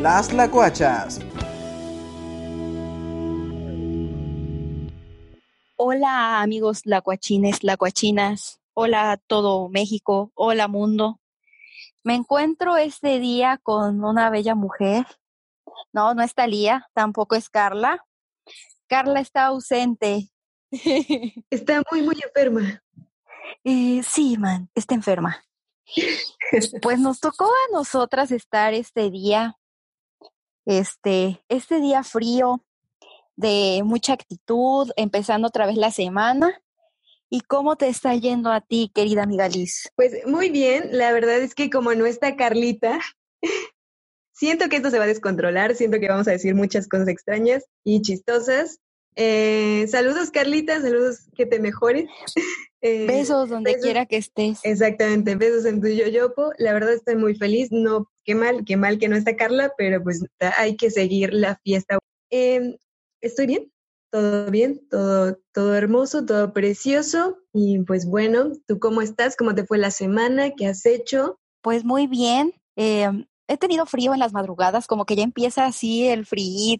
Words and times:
las 0.00 0.32
lacuachas. 0.32 1.20
Hola 5.76 6.40
amigos 6.40 6.86
lacuachines, 6.86 7.62
lacuachinas. 7.62 8.60
Hola 8.72 9.12
a 9.12 9.16
todo 9.18 9.68
México. 9.68 10.32
Hola 10.34 10.68
mundo. 10.68 11.20
Me 12.02 12.14
encuentro 12.14 12.78
este 12.78 13.18
día 13.18 13.60
con 13.62 14.02
una 14.02 14.30
bella 14.30 14.54
mujer. 14.54 15.04
No, 15.92 16.14
no 16.14 16.22
está 16.22 16.46
Lía, 16.46 16.88
tampoco 16.94 17.34
es 17.34 17.50
Carla. 17.50 18.06
Carla 18.88 19.20
está 19.20 19.46
ausente. 19.46 20.30
Está 21.50 21.82
muy, 21.90 22.00
muy 22.02 22.16
enferma. 22.24 22.80
Eh, 23.64 24.02
sí, 24.04 24.38
man, 24.38 24.70
está 24.74 24.94
enferma. 24.94 25.44
Pues 26.82 26.98
nos 26.98 27.20
tocó 27.20 27.44
a 27.44 27.72
nosotras 27.72 28.32
estar 28.32 28.74
este 28.74 29.08
día, 29.10 29.56
este, 30.66 31.42
este 31.48 31.80
día 31.80 32.02
frío, 32.02 32.64
de 33.36 33.82
mucha 33.84 34.12
actitud, 34.12 34.90
empezando 34.96 35.48
otra 35.48 35.66
vez 35.66 35.76
la 35.76 35.90
semana. 35.90 36.60
¿Y 37.30 37.42
cómo 37.42 37.76
te 37.76 37.88
está 37.88 38.14
yendo 38.14 38.50
a 38.50 38.60
ti, 38.60 38.90
querida 38.94 39.22
amiga 39.22 39.48
Liz? 39.48 39.90
Pues 39.94 40.26
muy 40.26 40.50
bien, 40.50 40.88
la 40.90 41.12
verdad 41.12 41.38
es 41.38 41.54
que 41.54 41.70
como 41.70 41.94
no 41.94 42.04
está 42.04 42.36
Carlita, 42.36 42.98
siento 44.32 44.68
que 44.68 44.76
esto 44.76 44.90
se 44.90 44.98
va 44.98 45.04
a 45.04 45.08
descontrolar, 45.08 45.74
siento 45.76 46.00
que 46.00 46.08
vamos 46.08 46.28
a 46.28 46.32
decir 46.32 46.54
muchas 46.54 46.88
cosas 46.88 47.08
extrañas 47.08 47.64
y 47.84 48.02
chistosas. 48.02 48.80
Eh, 49.16 49.86
saludos, 49.88 50.30
Carlita, 50.30 50.80
saludos, 50.80 51.28
que 51.36 51.46
te 51.46 51.60
mejores. 51.60 52.08
Eh, 52.82 53.06
besos 53.06 53.50
donde 53.50 53.78
quiera 53.78 54.06
que 54.06 54.16
estés. 54.16 54.60
Exactamente, 54.62 55.34
besos 55.34 55.66
en 55.66 55.80
tu 55.80 55.88
yoyopo. 55.88 56.52
La 56.58 56.72
verdad 56.72 56.94
estoy 56.94 57.16
muy 57.16 57.34
feliz. 57.34 57.68
No, 57.70 58.10
qué 58.24 58.34
mal, 58.34 58.64
qué 58.64 58.76
mal 58.76 58.98
que 58.98 59.08
no 59.08 59.16
está 59.16 59.36
Carla, 59.36 59.72
pero 59.76 60.02
pues 60.02 60.24
hay 60.56 60.76
que 60.76 60.90
seguir 60.90 61.34
la 61.34 61.56
fiesta. 61.62 61.98
Em, 62.30 62.76
estoy 63.20 63.46
bien, 63.46 63.72
todo 64.10 64.50
bien, 64.50 64.80
todo, 64.88 65.38
todo 65.52 65.74
hermoso, 65.74 66.24
todo 66.24 66.52
precioso. 66.54 67.38
Y 67.52 67.80
pues 67.80 68.06
bueno, 68.06 68.52
¿tú 68.66 68.78
cómo 68.78 69.02
estás? 69.02 69.36
¿Cómo 69.36 69.54
te 69.54 69.66
fue 69.66 69.76
la 69.76 69.90
semana? 69.90 70.52
¿Qué 70.52 70.66
has 70.66 70.86
hecho? 70.86 71.38
Pues 71.62 71.84
muy 71.84 72.06
bien. 72.06 72.54
Em, 72.76 73.26
he 73.46 73.58
tenido 73.58 73.84
frío 73.84 74.14
en 74.14 74.20
las 74.20 74.32
madrugadas, 74.32 74.86
como 74.86 75.04
que 75.04 75.16
ya 75.16 75.22
empieza 75.22 75.66
así 75.66 76.06
el 76.06 76.24
frío 76.24 76.78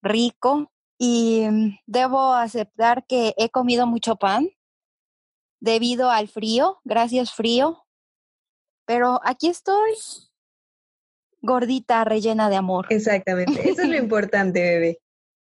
rico. 0.00 0.70
Y 0.98 1.46
mm, 1.48 1.78
debo 1.86 2.32
aceptar 2.32 3.04
que 3.06 3.34
he 3.36 3.50
comido 3.50 3.86
mucho 3.86 4.16
pan 4.16 4.48
debido 5.60 6.10
al 6.10 6.28
frío, 6.28 6.78
gracias 6.84 7.32
frío. 7.32 7.84
Pero 8.86 9.20
aquí 9.24 9.48
estoy, 9.48 9.92
gordita, 11.42 12.04
rellena 12.04 12.48
de 12.48 12.56
amor. 12.56 12.86
Exactamente, 12.90 13.68
eso 13.68 13.82
es 13.82 13.88
lo 13.88 13.96
importante, 13.98 14.60
bebé. 14.60 14.98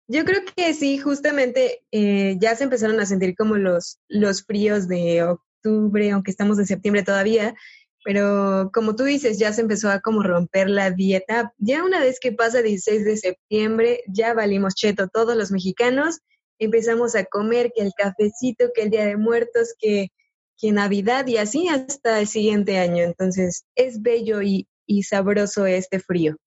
Yo 0.07 0.25
creo 0.25 0.41
que 0.55 0.73
sí, 0.73 0.97
justamente 0.97 1.83
eh, 1.91 2.37
ya 2.39 2.55
se 2.55 2.65
empezaron 2.65 2.99
a 2.99 3.05
sentir 3.05 3.35
como 3.35 3.55
los, 3.55 3.99
los 4.07 4.43
fríos 4.43 4.87
de 4.87 5.23
octubre, 5.23 6.11
aunque 6.11 6.31
estamos 6.31 6.59
en 6.59 6.65
septiembre 6.65 7.03
todavía, 7.03 7.55
pero 8.03 8.69
como 8.73 8.95
tú 8.95 9.05
dices, 9.05 9.39
ya 9.39 9.53
se 9.53 9.61
empezó 9.61 9.89
a 9.89 10.01
como 10.01 10.23
romper 10.23 10.69
la 10.69 10.91
dieta. 10.91 11.53
Ya 11.57 11.83
una 11.83 11.99
vez 12.01 12.19
que 12.19 12.33
pasa 12.33 12.61
16 12.61 13.05
de 13.05 13.17
septiembre, 13.17 14.03
ya 14.07 14.33
valimos 14.33 14.75
cheto 14.75 15.07
todos 15.07 15.37
los 15.37 15.51
mexicanos 15.51 16.19
empezamos 16.59 17.15
a 17.15 17.25
comer, 17.25 17.71
que 17.75 17.81
el 17.83 17.93
cafecito, 17.95 18.71
que 18.73 18.83
el 18.83 18.89
Día 18.89 19.05
de 19.05 19.17
Muertos, 19.17 19.73
que, 19.79 20.09
que 20.57 20.71
Navidad 20.71 21.27
y 21.27 21.37
así 21.37 21.67
hasta 21.67 22.19
el 22.19 22.27
siguiente 22.27 22.77
año. 22.77 23.03
Entonces 23.03 23.65
es 23.75 24.01
bello 24.01 24.41
y, 24.41 24.67
y 24.85 25.03
sabroso 25.03 25.65
este 25.65 25.99
frío. 25.99 26.37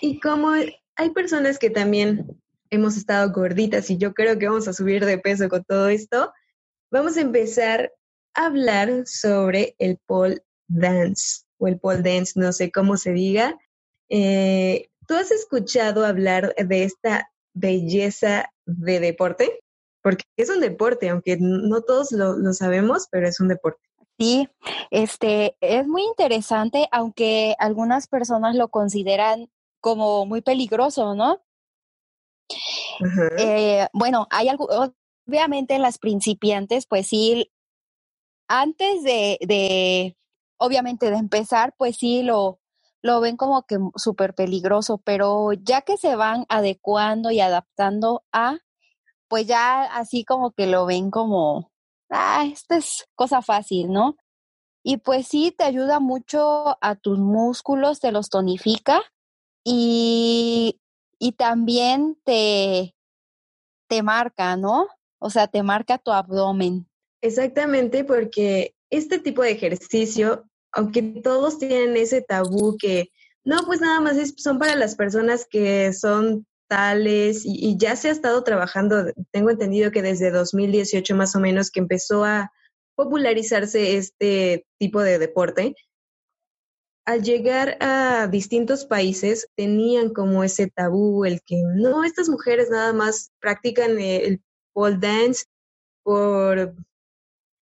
Y 0.00 0.20
como 0.20 0.50
hay 0.50 1.10
personas 1.10 1.58
que 1.58 1.70
también 1.70 2.40
hemos 2.70 2.96
estado 2.96 3.32
gorditas 3.32 3.90
y 3.90 3.98
yo 3.98 4.14
creo 4.14 4.38
que 4.38 4.48
vamos 4.48 4.68
a 4.68 4.72
subir 4.72 5.04
de 5.04 5.18
peso 5.18 5.48
con 5.48 5.64
todo 5.64 5.88
esto, 5.88 6.32
vamos 6.90 7.16
a 7.16 7.22
empezar 7.22 7.92
a 8.34 8.46
hablar 8.46 9.06
sobre 9.06 9.74
el 9.78 9.98
pole 10.06 10.42
dance 10.66 11.44
o 11.58 11.66
el 11.68 11.78
pole 11.78 12.02
dance, 12.02 12.32
no 12.36 12.52
sé 12.52 12.70
cómo 12.70 12.96
se 12.96 13.12
diga. 13.12 13.58
Eh, 14.08 14.88
¿Tú 15.06 15.14
has 15.14 15.30
escuchado 15.30 16.04
hablar 16.04 16.54
de 16.54 16.84
esta 16.84 17.30
belleza 17.58 18.50
de 18.66 19.00
deporte, 19.00 19.60
porque 20.02 20.24
es 20.36 20.50
un 20.50 20.60
deporte, 20.60 21.08
aunque 21.08 21.36
no 21.40 21.82
todos 21.82 22.12
lo, 22.12 22.52
sabemos, 22.52 23.08
pero 23.10 23.28
es 23.28 23.40
un 23.40 23.48
deporte. 23.48 23.80
Sí, 24.18 24.48
este 24.90 25.56
es 25.60 25.86
muy 25.86 26.02
interesante, 26.02 26.88
aunque 26.90 27.54
algunas 27.58 28.08
personas 28.08 28.56
lo 28.56 28.68
consideran 28.68 29.48
como 29.80 30.26
muy 30.26 30.40
peligroso, 30.42 31.14
¿no? 31.14 31.40
Eh, 33.38 33.86
bueno, 33.92 34.26
hay 34.30 34.48
algo, 34.48 34.68
obviamente 35.26 35.78
las 35.78 35.98
principiantes, 35.98 36.86
pues 36.86 37.06
sí, 37.06 37.50
antes 38.48 39.02
de, 39.04 39.38
de, 39.46 40.16
obviamente 40.56 41.10
de 41.10 41.16
empezar, 41.16 41.74
pues 41.76 41.96
sí 41.96 42.22
lo, 42.22 42.58
lo 43.02 43.20
ven 43.20 43.36
como 43.36 43.62
que 43.62 43.78
súper 43.96 44.34
peligroso, 44.34 44.98
pero 44.98 45.52
ya 45.52 45.82
que 45.82 45.96
se 45.96 46.16
van 46.16 46.44
adecuando 46.48 47.30
y 47.30 47.40
adaptando 47.40 48.24
a, 48.32 48.58
pues 49.28 49.46
ya 49.46 49.84
así 49.84 50.24
como 50.24 50.52
que 50.52 50.66
lo 50.66 50.86
ven 50.86 51.10
como, 51.10 51.70
ah, 52.10 52.46
esta 52.50 52.76
es 52.76 53.06
cosa 53.14 53.42
fácil, 53.42 53.92
¿no? 53.92 54.16
Y 54.82 54.98
pues 54.98 55.28
sí, 55.28 55.54
te 55.56 55.64
ayuda 55.64 56.00
mucho 56.00 56.78
a 56.80 56.94
tus 56.94 57.18
músculos, 57.18 58.00
te 58.00 58.12
los 58.12 58.30
tonifica 58.30 59.02
y, 59.64 60.80
y 61.18 61.32
también 61.32 62.18
te, 62.24 62.94
te 63.88 64.02
marca, 64.02 64.56
¿no? 64.56 64.88
O 65.20 65.30
sea, 65.30 65.48
te 65.48 65.62
marca 65.62 65.98
tu 65.98 66.12
abdomen. 66.12 66.88
Exactamente, 67.20 68.04
porque 68.04 68.74
este 68.90 69.18
tipo 69.18 69.42
de 69.42 69.50
ejercicio 69.50 70.47
aunque 70.72 71.02
todos 71.02 71.58
tienen 71.58 71.96
ese 71.96 72.22
tabú 72.22 72.76
que, 72.78 73.10
no, 73.44 73.58
pues 73.66 73.80
nada 73.80 74.00
más 74.00 74.16
son 74.36 74.58
para 74.58 74.74
las 74.74 74.94
personas 74.94 75.46
que 75.48 75.92
son 75.92 76.46
tales 76.68 77.42
y, 77.44 77.76
ya 77.78 77.96
se 77.96 78.08
ha 78.08 78.12
estado 78.12 78.44
trabajando, 78.44 79.06
tengo 79.32 79.50
entendido 79.50 79.90
que 79.90 80.02
desde 80.02 80.30
2018 80.30 81.16
más 81.16 81.34
o 81.34 81.40
menos 81.40 81.70
que 81.70 81.80
empezó 81.80 82.24
a 82.24 82.52
popularizarse 82.94 83.96
este 83.96 84.66
tipo 84.78 85.00
de 85.02 85.18
deporte. 85.18 85.74
Al 87.06 87.22
llegar 87.22 87.78
a 87.80 88.26
distintos 88.26 88.84
países 88.84 89.48
tenían 89.56 90.12
como 90.12 90.44
ese 90.44 90.66
tabú, 90.66 91.24
el 91.24 91.40
que 91.42 91.56
no, 91.64 92.04
estas 92.04 92.28
mujeres 92.28 92.68
nada 92.70 92.92
más 92.92 93.32
practican 93.40 93.98
el 93.98 94.42
pole 94.74 94.98
dance 95.00 95.46
por, 96.02 96.74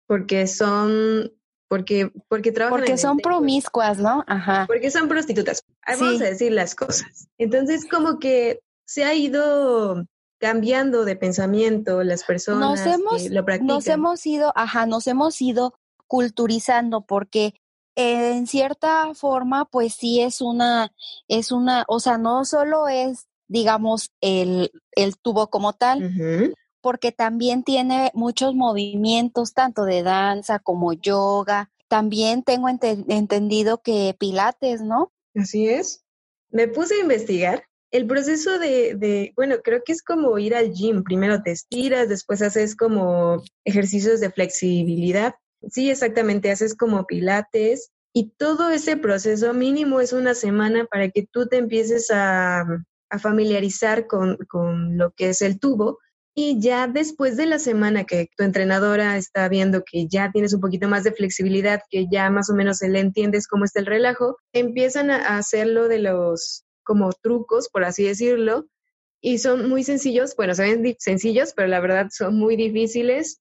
porque 0.08 0.48
son 0.48 1.32
porque, 1.68 2.12
porque 2.28 2.52
trabajan. 2.52 2.80
Porque 2.80 2.98
son 2.98 3.18
promiscuas, 3.18 3.98
¿no? 3.98 4.24
Ajá. 4.28 4.66
Porque 4.68 4.92
son 4.92 5.08
prostitutas. 5.08 5.64
Vamos 5.88 6.22
a 6.22 6.26
decir 6.26 6.52
las 6.52 6.76
cosas. 6.76 7.28
Entonces, 7.38 7.86
como 7.90 8.20
que 8.20 8.62
se 8.86 9.04
ha 9.04 9.14
ido 9.14 10.06
cambiando 10.38 11.06
de 11.06 11.16
pensamiento 11.16 12.04
las 12.04 12.24
personas 12.24 12.80
nos 12.80 12.86
hemos, 12.86 13.24
que 13.24 13.30
lo 13.30 13.46
practican. 13.46 13.68
Nos 13.68 13.88
hemos 13.88 14.26
ido, 14.26 14.52
ajá, 14.56 14.86
nos 14.86 15.08
hemos 15.08 15.42
ido 15.42 15.74
culturizando 16.08 17.02
porque 17.02 17.56
en 17.96 18.46
cierta 18.46 19.14
forma, 19.16 19.66
pues 19.66 19.94
sí 19.94 20.22
es 20.22 20.42
una, 20.42 20.92
es 21.28 21.52
una, 21.52 21.86
o 21.88 22.00
sea, 22.00 22.18
no 22.18 22.44
solo 22.44 22.88
es, 22.88 23.28
digamos, 23.48 24.12
el, 24.22 24.72
el 24.92 25.18
tubo 25.18 25.48
como 25.50 25.74
tal, 25.74 26.54
porque 26.86 27.12
también 27.12 27.64
tiene 27.64 28.12
muchos 28.14 28.54
movimientos, 28.54 29.56
tanto 29.56 29.86
de 29.86 30.04
danza 30.04 30.60
como 30.60 30.94
yoga. 30.94 31.72
También 31.88 32.44
tengo 32.44 32.70
entendido 32.70 33.82
que 33.82 34.16
pilates, 34.20 34.82
¿no? 34.82 35.12
Así 35.34 35.68
es. 35.68 36.06
Me 36.52 36.68
puse 36.68 36.94
a 36.94 37.02
investigar. 37.02 37.64
El 37.90 38.06
proceso 38.06 38.60
de, 38.60 38.94
de, 38.94 39.34
bueno, 39.36 39.56
creo 39.64 39.82
que 39.84 39.94
es 39.94 40.04
como 40.04 40.38
ir 40.38 40.54
al 40.54 40.74
gym. 40.74 41.04
Primero 41.04 41.42
te 41.42 41.50
estiras, 41.50 42.08
después 42.08 42.44
haces 42.44 42.76
como 42.76 43.42
ejercicios 43.64 44.20
de 44.20 44.30
flexibilidad. 44.30 45.34
Sí, 45.72 45.90
exactamente, 45.90 46.52
haces 46.52 46.76
como 46.76 47.08
pilates 47.08 47.90
y 48.14 48.30
todo 48.38 48.70
ese 48.70 48.96
proceso 48.96 49.56
mínimo 49.56 50.02
es 50.02 50.14
una 50.14 50.36
semana 50.36 50.86
para 50.86 51.10
que 51.10 51.26
tú 51.26 51.48
te 51.48 51.58
empieces 51.58 52.12
a, 52.12 52.64
a 53.10 53.18
familiarizar 53.20 54.06
con, 54.06 54.38
con, 54.48 55.00
lo 55.00 55.14
que 55.14 55.30
es 55.30 55.42
el 55.42 55.60
tubo 55.60 55.98
y 56.38 56.60
ya 56.60 56.88
después 56.88 57.38
de 57.38 57.46
la 57.46 57.60
semana 57.60 58.04
que 58.04 58.30
tu 58.36 58.44
entrenadora 58.44 59.16
está 59.16 59.48
viendo 59.48 59.84
que 59.90 60.06
ya 60.08 60.32
tienes 60.34 60.54
un 60.54 60.60
poquito 60.60 60.90
más 60.90 61.06
de 61.06 61.14
flexibilidad, 61.14 61.82
que 61.90 62.08
ya 62.12 62.30
más 62.30 62.50
o 62.50 62.54
menos 62.54 62.82
le 62.82 63.00
entiendes 63.00 63.48
cómo 63.48 63.64
está 63.64 63.80
el 63.80 63.86
relajo, 63.86 64.38
empiezan 64.52 65.12
a 65.12 65.38
hacerlo 65.38 65.88
de 65.88 66.00
los 66.00 66.66
como 66.84 67.12
trucos, 67.14 67.70
por 67.70 67.86
así 67.86 68.04
decirlo, 68.04 68.68
y 69.22 69.40
son 69.40 69.70
muy 69.70 69.84
sencillos, 69.84 70.36
bueno, 70.36 70.54
se 70.54 70.64
ven 70.64 70.96
sencillos, 71.00 71.54
pero 71.56 71.70
la 71.70 71.80
verdad 71.80 72.08
son 72.12 72.38
muy 72.38 72.58
difíciles. 72.58 73.40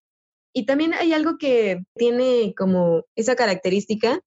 Y 0.54 0.64
también 0.64 0.94
hay 0.94 1.12
algo 1.12 1.36
que 1.36 1.82
tiene 1.96 2.54
como 2.56 3.04
esa 3.16 3.34
característica 3.34 4.20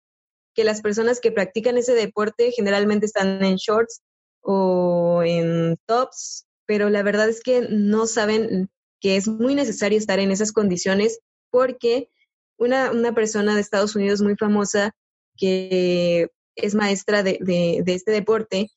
que 0.53 0.65
las 0.65 0.81
personas 0.81 1.21
que 1.21 1.31
practican 1.31 1.77
ese 1.77 1.93
deporte 1.93 2.51
generalmente 2.51 3.05
están 3.05 3.43
en 3.43 3.55
shorts 3.55 4.01
o 4.41 5.23
en 5.23 5.77
tops, 5.85 6.46
pero 6.67 6.89
la 6.91 7.01
verdad 7.01 7.27
es 7.29 7.41
que 7.41 7.67
no 7.69 8.05
saben 8.05 8.69
que 8.99 9.15
es 9.15 9.27
muy 9.27 9.55
necesario 9.55 9.97
estar 9.97 10.19
en 10.19 10.31
esas 10.31 10.51
condiciones 10.51 11.19
porque 11.49 12.09
una, 12.57 12.91
una 12.91 13.13
persona 13.13 13.55
de 13.55 13.61
Estados 13.61 13.95
Unidos 13.95 14.21
muy 14.21 14.35
famosa 14.35 14.91
que 15.37 16.29
es 16.55 16.75
maestra 16.75 17.23
de, 17.23 17.37
de, 17.41 17.83
este 17.93 18.11
deporte, 18.11 18.69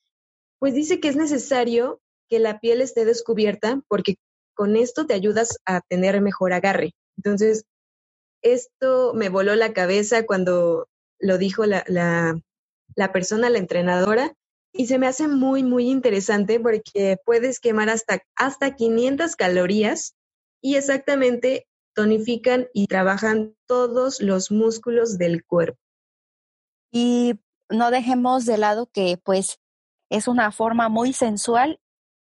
pues 0.59 0.75
dice 0.75 1.01
que 1.01 1.09
es 1.09 1.17
necesario 1.17 2.01
que 2.29 2.39
la 2.39 2.61
piel 2.61 2.83
esté 2.83 3.05
descubierta 3.05 3.83
porque 3.89 4.17
con 4.55 4.77
esto 4.77 5.07
te 5.07 5.15
ayudas 5.15 5.59
a 5.65 5.81
tener 5.81 6.21
mejor 6.21 6.53
agarre. 6.53 6.93
Entonces, 7.17 7.65
esto 8.43 9.15
me 9.15 9.31
voló 9.31 9.55
la 9.57 9.73
cabeza 9.73 10.27
cuando 10.27 10.89
lo 11.19 11.39
dijo 11.39 11.65
la, 11.65 11.85
la, 11.89 12.39
la 12.95 13.13
persona, 13.13 13.49
la 13.49 13.59
entrenadora, 13.59 14.35
y 14.73 14.87
se 14.87 14.99
me 14.99 15.07
hace 15.07 15.29
muy, 15.29 15.63
muy 15.63 15.91
interesante 15.91 16.61
porque 16.61 17.17
puedes 17.25 17.61
quemar 17.61 17.89
hasta, 17.89 18.23
hasta 18.37 18.77
500 18.77 19.37
calorías 19.37 20.15
y 20.61 20.77
exactamente 20.77 21.67
tonifican 21.95 22.69
y 22.73 22.87
trabajan 22.87 23.57
todos 23.67 24.21
los 24.21 24.51
músculos 24.51 25.19
del 25.19 25.45
cuerpo. 25.45 25.79
Y 26.93 27.41
no 27.69 27.91
dejemos 27.91 28.47
de 28.47 28.59
lado 28.59 28.89
que 28.93 29.19
pues 29.23 29.61
es 30.09 30.29
una 30.29 30.53
forma 30.53 30.89
muy 30.89 31.13
sensual, 31.13 31.81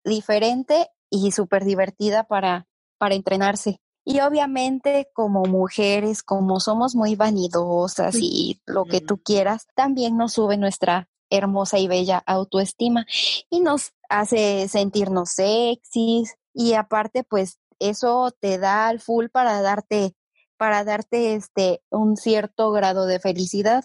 diferente 0.04 0.88
y 1.10 1.32
súper 1.32 1.64
divertida 1.64 2.24
para, 2.24 2.66
para 2.98 3.14
entrenarse. 3.14 3.80
Y 4.06 4.20
obviamente 4.20 5.08
como 5.14 5.44
mujeres, 5.44 6.22
como 6.22 6.60
somos 6.60 6.94
muy 6.94 7.16
vanidosas 7.16 8.16
y 8.18 8.60
lo 8.66 8.84
que 8.84 9.00
tú 9.00 9.18
quieras, 9.22 9.66
también 9.74 10.18
nos 10.18 10.34
sube 10.34 10.58
nuestra 10.58 11.08
hermosa 11.36 11.78
y 11.78 11.88
bella 11.88 12.22
autoestima 12.26 13.06
y 13.50 13.60
nos 13.60 13.92
hace 14.08 14.68
sentirnos 14.68 15.30
sexys 15.30 16.36
y 16.52 16.74
aparte 16.74 17.24
pues 17.24 17.58
eso 17.78 18.30
te 18.40 18.58
da 18.58 18.88
al 18.88 19.00
full 19.00 19.28
para 19.28 19.60
darte 19.62 20.14
para 20.56 20.84
darte 20.84 21.34
este 21.34 21.82
un 21.90 22.16
cierto 22.16 22.70
grado 22.72 23.06
de 23.06 23.20
felicidad. 23.20 23.84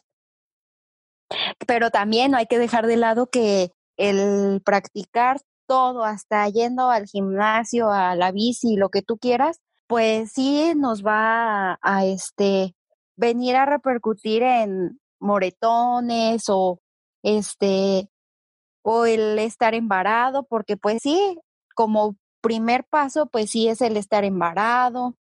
Pero 1.68 1.92
también 1.92 2.36
hay 2.36 2.48
que 2.48 2.58
dejar 2.58 2.88
de 2.88 2.98
lado 2.98 3.28
que 3.28 3.72
el 3.98 4.62
practicar 4.64 5.42
todo, 5.68 6.04
hasta 6.04 6.48
yendo 6.50 6.90
al 6.90 7.06
gimnasio, 7.06 7.92
a 7.92 8.16
la 8.16 8.32
bici, 8.32 8.76
lo 8.76 8.90
que 8.90 9.02
tú 9.04 9.18
quieras, 9.18 9.60
pues 9.88 10.32
sí 10.32 10.74
nos 10.76 11.06
va 11.06 11.74
a, 11.74 11.80
a 11.82 12.06
este 12.06 12.76
venir 13.16 13.56
a 13.56 13.66
repercutir 13.66 14.42
en 14.44 15.00
moretones 15.20 16.46
o 16.48 16.80
este 17.24 18.10
o 18.82 19.06
el 19.06 19.38
estar 19.40 19.74
embarado, 19.76 20.44
porque 20.44 20.78
pues 20.78 21.02
sí, 21.04 21.38
como 21.76 22.16
primer 22.42 22.86
paso, 22.86 23.28
pues 23.28 23.52
sí 23.52 23.68
es 23.68 23.82
el 23.82 23.98
estar 23.98 24.24
embarado 24.24 25.16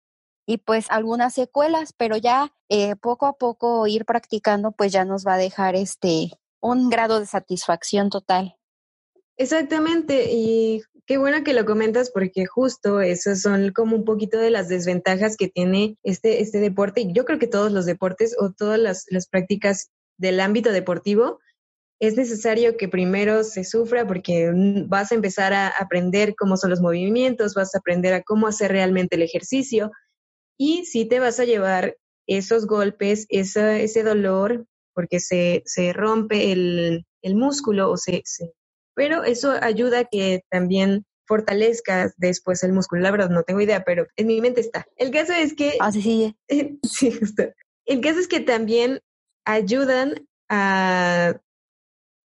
y 0.45 0.57
pues 0.59 0.89
algunas 0.89 1.33
secuelas, 1.33 1.93
pero 1.97 2.17
ya 2.17 2.53
eh, 2.69 2.95
poco 2.95 3.25
a 3.25 3.33
poco 3.33 3.85
ir 3.87 4.05
practicando, 4.05 4.71
pues 4.71 4.91
ya 4.91 5.03
nos 5.05 5.25
va 5.25 5.33
a 5.33 5.37
dejar 5.37 5.75
este 5.75 6.31
un 6.59 6.89
grado 6.89 7.19
de 7.19 7.25
satisfacción 7.25 8.09
total. 8.09 8.55
Exactamente, 9.35 10.31
y 10.31 10.81
qué 11.05 11.17
bueno 11.17 11.43
que 11.43 11.53
lo 11.53 11.65
comentas 11.65 12.09
porque 12.09 12.45
justo 12.45 13.01
esas 13.01 13.41
son 13.41 13.71
como 13.71 13.95
un 13.95 14.05
poquito 14.05 14.39
de 14.39 14.49
las 14.49 14.67
desventajas 14.67 15.37
que 15.37 15.47
tiene 15.47 15.97
este, 16.03 16.41
este 16.41 16.59
deporte. 16.59 17.11
Yo 17.11 17.25
creo 17.25 17.37
que 17.37 17.47
todos 17.47 17.71
los 17.71 17.85
deportes 17.85 18.35
o 18.39 18.51
todas 18.51 18.79
las, 18.79 19.05
las 19.09 19.27
prácticas 19.27 19.91
del 20.17 20.39
ámbito 20.39 20.71
deportivo 20.71 21.39
es 21.99 22.15
necesario 22.15 22.77
que 22.77 22.87
primero 22.87 23.43
se 23.43 23.63
sufra 23.63 24.05
porque 24.05 24.51
vas 24.87 25.11
a 25.11 25.15
empezar 25.15 25.53
a 25.53 25.67
aprender 25.67 26.35
cómo 26.35 26.57
son 26.57 26.69
los 26.69 26.81
movimientos, 26.81 27.55
vas 27.55 27.73
a 27.73 27.79
aprender 27.79 28.13
a 28.13 28.21
cómo 28.21 28.47
hacer 28.47 28.71
realmente 28.71 29.15
el 29.15 29.23
ejercicio 29.23 29.91
y 30.57 30.85
si 30.85 31.05
te 31.05 31.19
vas 31.19 31.39
a 31.39 31.45
llevar 31.45 31.97
esos 32.27 32.67
golpes, 32.67 33.25
esa, 33.29 33.77
ese 33.79 34.03
dolor, 34.03 34.65
porque 34.93 35.19
se, 35.19 35.63
se 35.65 35.93
rompe 35.93 36.51
el, 36.51 37.05
el, 37.21 37.35
músculo 37.35 37.91
o 37.91 37.97
se, 37.97 38.21
se, 38.25 38.51
Pero 38.95 39.23
eso 39.23 39.51
ayuda 39.61 39.99
a 39.99 40.05
que 40.05 40.41
también 40.49 41.05
fortalezcas 41.27 42.13
después 42.17 42.63
el 42.63 42.73
músculo. 42.73 43.01
La 43.01 43.11
verdad 43.11 43.29
no 43.29 43.43
tengo 43.43 43.61
idea, 43.61 43.83
pero 43.85 44.07
en 44.15 44.27
mi 44.27 44.41
mente 44.41 44.61
está. 44.61 44.87
El 44.95 45.11
caso 45.11 45.33
es 45.33 45.53
que... 45.53 45.77
Ah, 45.79 45.91
sí, 45.91 46.01
sí. 46.01 46.79
sí, 46.83 47.11
justo. 47.11 47.43
El 47.85 48.01
caso 48.01 48.19
es 48.19 48.27
que 48.27 48.39
también 48.39 49.01
ayudan 49.45 50.27
a 50.49 51.39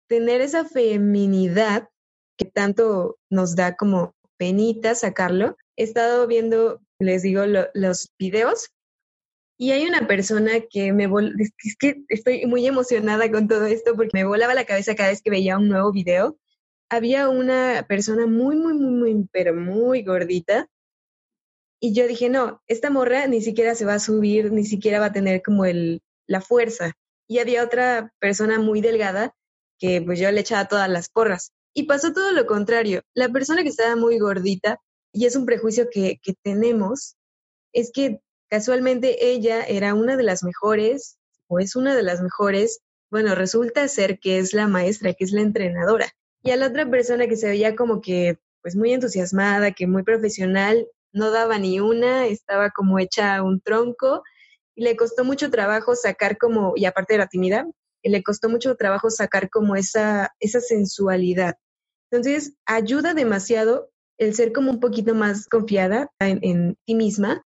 tener 0.08 0.42
esa 0.42 0.66
feminidad 0.66 1.90
que 2.38 2.46
tanto 2.46 3.18
nos 3.30 3.56
da 3.56 3.76
como 3.76 4.16
penita 4.38 4.96
sacarlo. 4.96 5.58
He 5.76 5.84
estado 5.84 6.28
viendo, 6.28 6.82
les 7.00 7.24
digo, 7.24 7.46
lo, 7.46 7.68
los 7.74 8.12
videos 8.18 8.70
y 9.60 9.72
hay 9.72 9.88
una 9.88 10.08
persona 10.08 10.62
que 10.70 10.94
me 10.94 11.10
es 11.40 11.76
que 11.80 12.04
estoy 12.10 12.46
muy 12.46 12.68
emocionada 12.68 13.32
con 13.32 13.48
todo 13.48 13.66
esto 13.66 13.96
porque 13.96 14.12
me 14.14 14.24
volaba 14.24 14.54
la 14.54 14.66
cabeza 14.66 14.96
cada 14.96 15.10
vez 15.10 15.22
que 15.22 15.32
veía 15.32 15.58
un 15.58 15.68
nuevo 15.68 15.92
video. 15.92 16.38
Había 16.90 17.28
una 17.28 17.84
persona 17.88 18.28
muy, 18.28 18.56
muy, 18.56 18.76
muy, 18.76 19.14
muy, 19.14 19.30
pero 19.32 19.56
muy 19.56 20.04
gordita. 20.04 20.70
Y 21.80 21.94
yo 21.94 22.08
dije, 22.08 22.30
no, 22.30 22.62
esta 22.68 22.92
morra 22.92 23.26
ni 23.28 23.42
siquiera 23.42 23.74
se 23.74 23.86
va 23.86 23.96
a 23.96 24.00
subir, 24.00 24.52
ni 24.52 24.64
siquiera 24.64 25.00
va 25.00 25.08
a 25.08 25.12
tener 25.12 25.42
como 25.42 25.66
el, 25.66 26.02
la 26.28 26.42
fuerza. 26.42 26.94
Y 27.28 27.40
había 27.40 27.64
otra 27.64 28.14
persona 28.20 28.60
muy 28.60 28.82
delgada 28.82 29.36
que 29.78 30.02
pues 30.02 30.20
yo 30.20 30.32
le 30.32 30.42
echaba 30.42 30.68
todas 30.68 30.90
las 30.90 31.10
porras. 31.10 31.52
Y 31.74 31.84
pasó 31.84 32.14
todo 32.14 32.32
lo 32.32 32.46
contrario. 32.46 33.02
La 33.14 33.30
persona 33.30 33.64
que 33.64 33.70
estaba 33.70 33.96
muy 33.96 34.18
gordita, 34.20 34.80
y 35.12 35.26
es 35.26 35.36
un 35.36 35.46
prejuicio 35.46 35.88
que, 35.92 36.20
que 36.24 36.34
tenemos, 36.44 37.16
es 37.74 37.92
que 37.94 38.20
casualmente 38.50 39.30
ella 39.32 39.64
era 39.64 39.94
una 39.94 40.18
de 40.18 40.24
las 40.24 40.44
mejores, 40.44 41.18
o 41.48 41.60
es 41.60 41.76
una 41.76 41.96
de 41.96 42.04
las 42.04 42.22
mejores, 42.22 42.80
bueno, 43.10 43.36
resulta 43.36 43.88
ser 43.88 44.20
que 44.20 44.40
es 44.40 44.54
la 44.54 44.68
maestra, 44.68 45.14
que 45.14 45.24
es 45.24 45.32
la 45.32 45.42
entrenadora. 45.42 46.12
Y 46.44 46.52
a 46.52 46.56
la 46.58 46.68
otra 46.68 46.90
persona 46.90 47.28
que 47.28 47.38
se 47.38 47.48
veía 47.48 47.76
como 47.76 48.02
que, 48.02 48.38
pues 48.62 48.76
muy 48.76 48.94
entusiasmada, 48.94 49.72
que 49.72 49.88
muy 49.88 50.04
profesional, 50.04 50.88
no 51.14 51.32
daba 51.32 51.58
ni 51.58 51.80
una, 51.80 52.28
estaba 52.28 52.70
como 52.72 53.00
hecha 53.00 53.42
un 53.44 53.62
tronco, 53.62 54.24
y 54.76 54.84
le 54.84 54.96
costó 54.96 55.24
mucho 55.24 55.50
trabajo 55.50 55.96
sacar 55.96 56.38
como, 56.38 56.74
y 56.76 56.86
aparte 56.86 57.16
era 57.16 57.28
tímida, 57.28 57.66
le 58.04 58.24
costó 58.24 58.50
mucho 58.50 58.76
trabajo 58.76 59.10
sacar 59.10 59.50
como 59.50 59.76
esa, 59.76 60.34
esa 60.40 60.62
sensualidad. 60.62 61.56
Entonces, 62.12 62.54
ayuda 62.66 63.14
demasiado 63.14 63.90
el 64.18 64.34
ser 64.34 64.54
como 64.54 64.72
un 64.72 64.80
poquito 64.80 65.14
más 65.14 65.48
confiada 65.48 66.10
en, 66.20 66.76
ti 66.86 66.96
misma. 66.96 67.44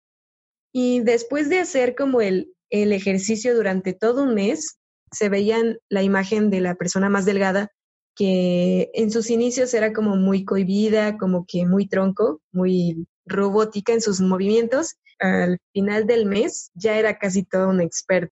Y 0.73 1.01
después 1.01 1.49
de 1.49 1.59
hacer 1.59 1.95
como 1.95 2.21
el, 2.21 2.53
el 2.69 2.91
ejercicio 2.91 3.55
durante 3.55 3.93
todo 3.93 4.23
un 4.23 4.33
mes, 4.33 4.77
se 5.11 5.29
veían 5.29 5.77
la 5.89 6.03
imagen 6.03 6.49
de 6.49 6.61
la 6.61 6.75
persona 6.75 7.09
más 7.09 7.25
delgada 7.25 7.71
que 8.17 8.89
en 8.93 9.11
sus 9.11 9.29
inicios 9.29 9.73
era 9.75 9.93
como 9.93 10.15
muy 10.15 10.43
cohibida, 10.43 11.17
como 11.17 11.45
que 11.47 11.65
muy 11.65 11.87
tronco, 11.87 12.41
muy 12.51 13.07
robótica 13.25 13.93
en 13.93 14.01
sus 14.01 14.21
movimientos. 14.21 14.95
Al 15.19 15.59
final 15.71 16.07
del 16.07 16.25
mes 16.25 16.71
ya 16.73 16.97
era 16.97 17.19
casi 17.19 17.43
todo 17.43 17.69
un 17.69 17.79
experto. 17.79 18.33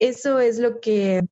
Eso 0.00 0.40
es 0.40 0.58
lo 0.58 0.80
que 0.80 1.22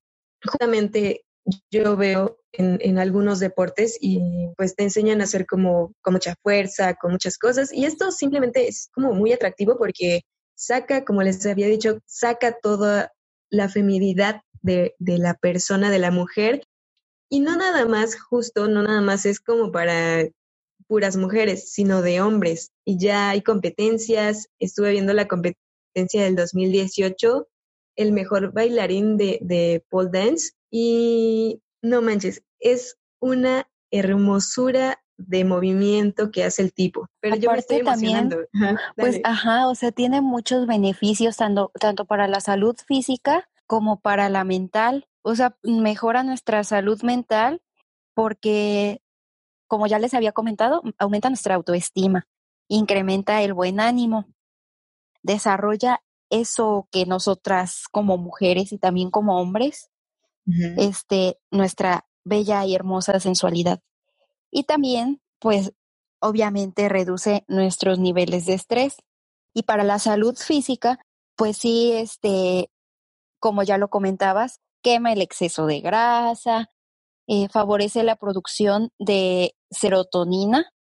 justamente 0.46 1.24
yo 1.70 1.96
veo 1.96 2.38
en, 2.52 2.78
en, 2.80 2.98
algunos 2.98 3.38
deportes 3.38 3.98
y 4.00 4.20
pues 4.56 4.74
te 4.74 4.82
enseñan 4.82 5.20
a 5.20 5.24
hacer 5.24 5.46
como 5.46 5.92
con 6.00 6.14
mucha 6.14 6.34
fuerza, 6.42 6.94
con 6.94 7.12
muchas 7.12 7.38
cosas 7.38 7.72
y 7.72 7.84
esto 7.84 8.10
simplemente 8.10 8.66
es 8.66 8.88
como 8.92 9.12
muy 9.12 9.32
atractivo 9.32 9.76
porque 9.78 10.22
saca, 10.54 11.04
como 11.04 11.22
les 11.22 11.44
había 11.46 11.68
dicho, 11.68 11.98
saca 12.06 12.58
toda 12.60 13.12
la 13.50 13.68
feminidad 13.68 14.40
de, 14.62 14.94
de 14.98 15.18
la 15.18 15.34
persona, 15.34 15.90
de 15.90 15.98
la 15.98 16.10
mujer 16.10 16.62
y 17.28 17.40
no 17.40 17.56
nada 17.56 17.86
más 17.86 18.20
justo, 18.20 18.68
no 18.68 18.82
nada 18.82 19.00
más 19.00 19.26
es 19.26 19.40
como 19.40 19.70
para 19.70 20.26
puras 20.88 21.16
mujeres, 21.16 21.72
sino 21.72 22.02
de 22.02 22.20
hombres 22.20 22.72
y 22.84 22.98
ya 22.98 23.30
hay 23.30 23.42
competencias, 23.42 24.48
estuve 24.58 24.92
viendo 24.92 25.12
la 25.12 25.28
competencia 25.28 26.24
del 26.24 26.36
2018 26.36 27.48
el 27.96 28.12
mejor 28.12 28.52
bailarín 28.52 29.16
de, 29.16 29.38
de 29.42 29.84
pole 29.88 30.10
dance 30.12 30.52
y 30.70 31.62
no 31.82 32.02
manches, 32.02 32.42
es 32.60 32.98
una 33.20 33.68
hermosura 33.90 35.00
de 35.18 35.44
movimiento 35.44 36.30
que 36.30 36.44
hace 36.44 36.62
el 36.62 36.72
tipo. 36.72 37.08
Pero 37.20 37.36
yo 37.36 37.50
me 37.50 37.58
estoy 37.58 37.78
emocionando. 37.78 38.38
También, 38.52 38.78
pues 38.96 39.20
ajá, 39.24 39.68
o 39.68 39.74
sea, 39.74 39.92
tiene 39.92 40.20
muchos 40.20 40.66
beneficios 40.66 41.36
tanto, 41.36 41.72
tanto 41.80 42.04
para 42.04 42.28
la 42.28 42.40
salud 42.40 42.76
física 42.86 43.48
como 43.66 44.00
para 44.00 44.28
la 44.28 44.44
mental. 44.44 45.08
O 45.22 45.34
sea, 45.34 45.56
mejora 45.62 46.22
nuestra 46.22 46.62
salud 46.64 47.02
mental 47.02 47.62
porque, 48.14 49.02
como 49.66 49.86
ya 49.86 49.98
les 49.98 50.14
había 50.14 50.32
comentado, 50.32 50.82
aumenta 50.98 51.28
nuestra 51.28 51.54
autoestima, 51.54 52.26
incrementa 52.68 53.42
el 53.42 53.52
buen 53.52 53.80
ánimo, 53.80 54.26
desarrolla 55.22 56.02
eso 56.30 56.88
que 56.90 57.06
nosotras 57.06 57.84
como 57.90 58.18
mujeres 58.18 58.72
y 58.72 58.78
también 58.78 59.10
como 59.10 59.40
hombres 59.40 59.90
este, 60.76 61.38
nuestra 61.50 62.06
bella 62.24 62.64
y 62.64 62.74
hermosa 62.74 63.18
sensualidad. 63.20 63.80
Y 64.50 64.64
también, 64.64 65.20
pues, 65.40 65.72
obviamente 66.20 66.88
reduce 66.88 67.44
nuestros 67.48 67.98
niveles 67.98 68.46
de 68.46 68.54
estrés. 68.54 68.96
Y 69.52 69.64
para 69.64 69.84
la 69.84 69.98
salud 69.98 70.36
física, 70.36 71.00
pues 71.36 71.56
sí, 71.56 71.92
este, 71.92 72.70
como 73.40 73.62
ya 73.62 73.78
lo 73.78 73.88
comentabas, 73.88 74.60
quema 74.82 75.12
el 75.12 75.20
exceso 75.20 75.66
de 75.66 75.80
grasa, 75.80 76.70
eh, 77.26 77.48
favorece 77.48 78.02
la 78.04 78.16
producción 78.16 78.90
de 78.98 79.56
serotonina, 79.70 80.72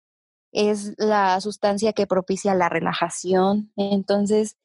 es 0.52 0.94
la 0.96 1.40
sustancia 1.40 1.92
que 1.92 2.06
propicia 2.06 2.54
la 2.54 2.68
relajación. 2.68 3.72
Entonces, 3.76 4.56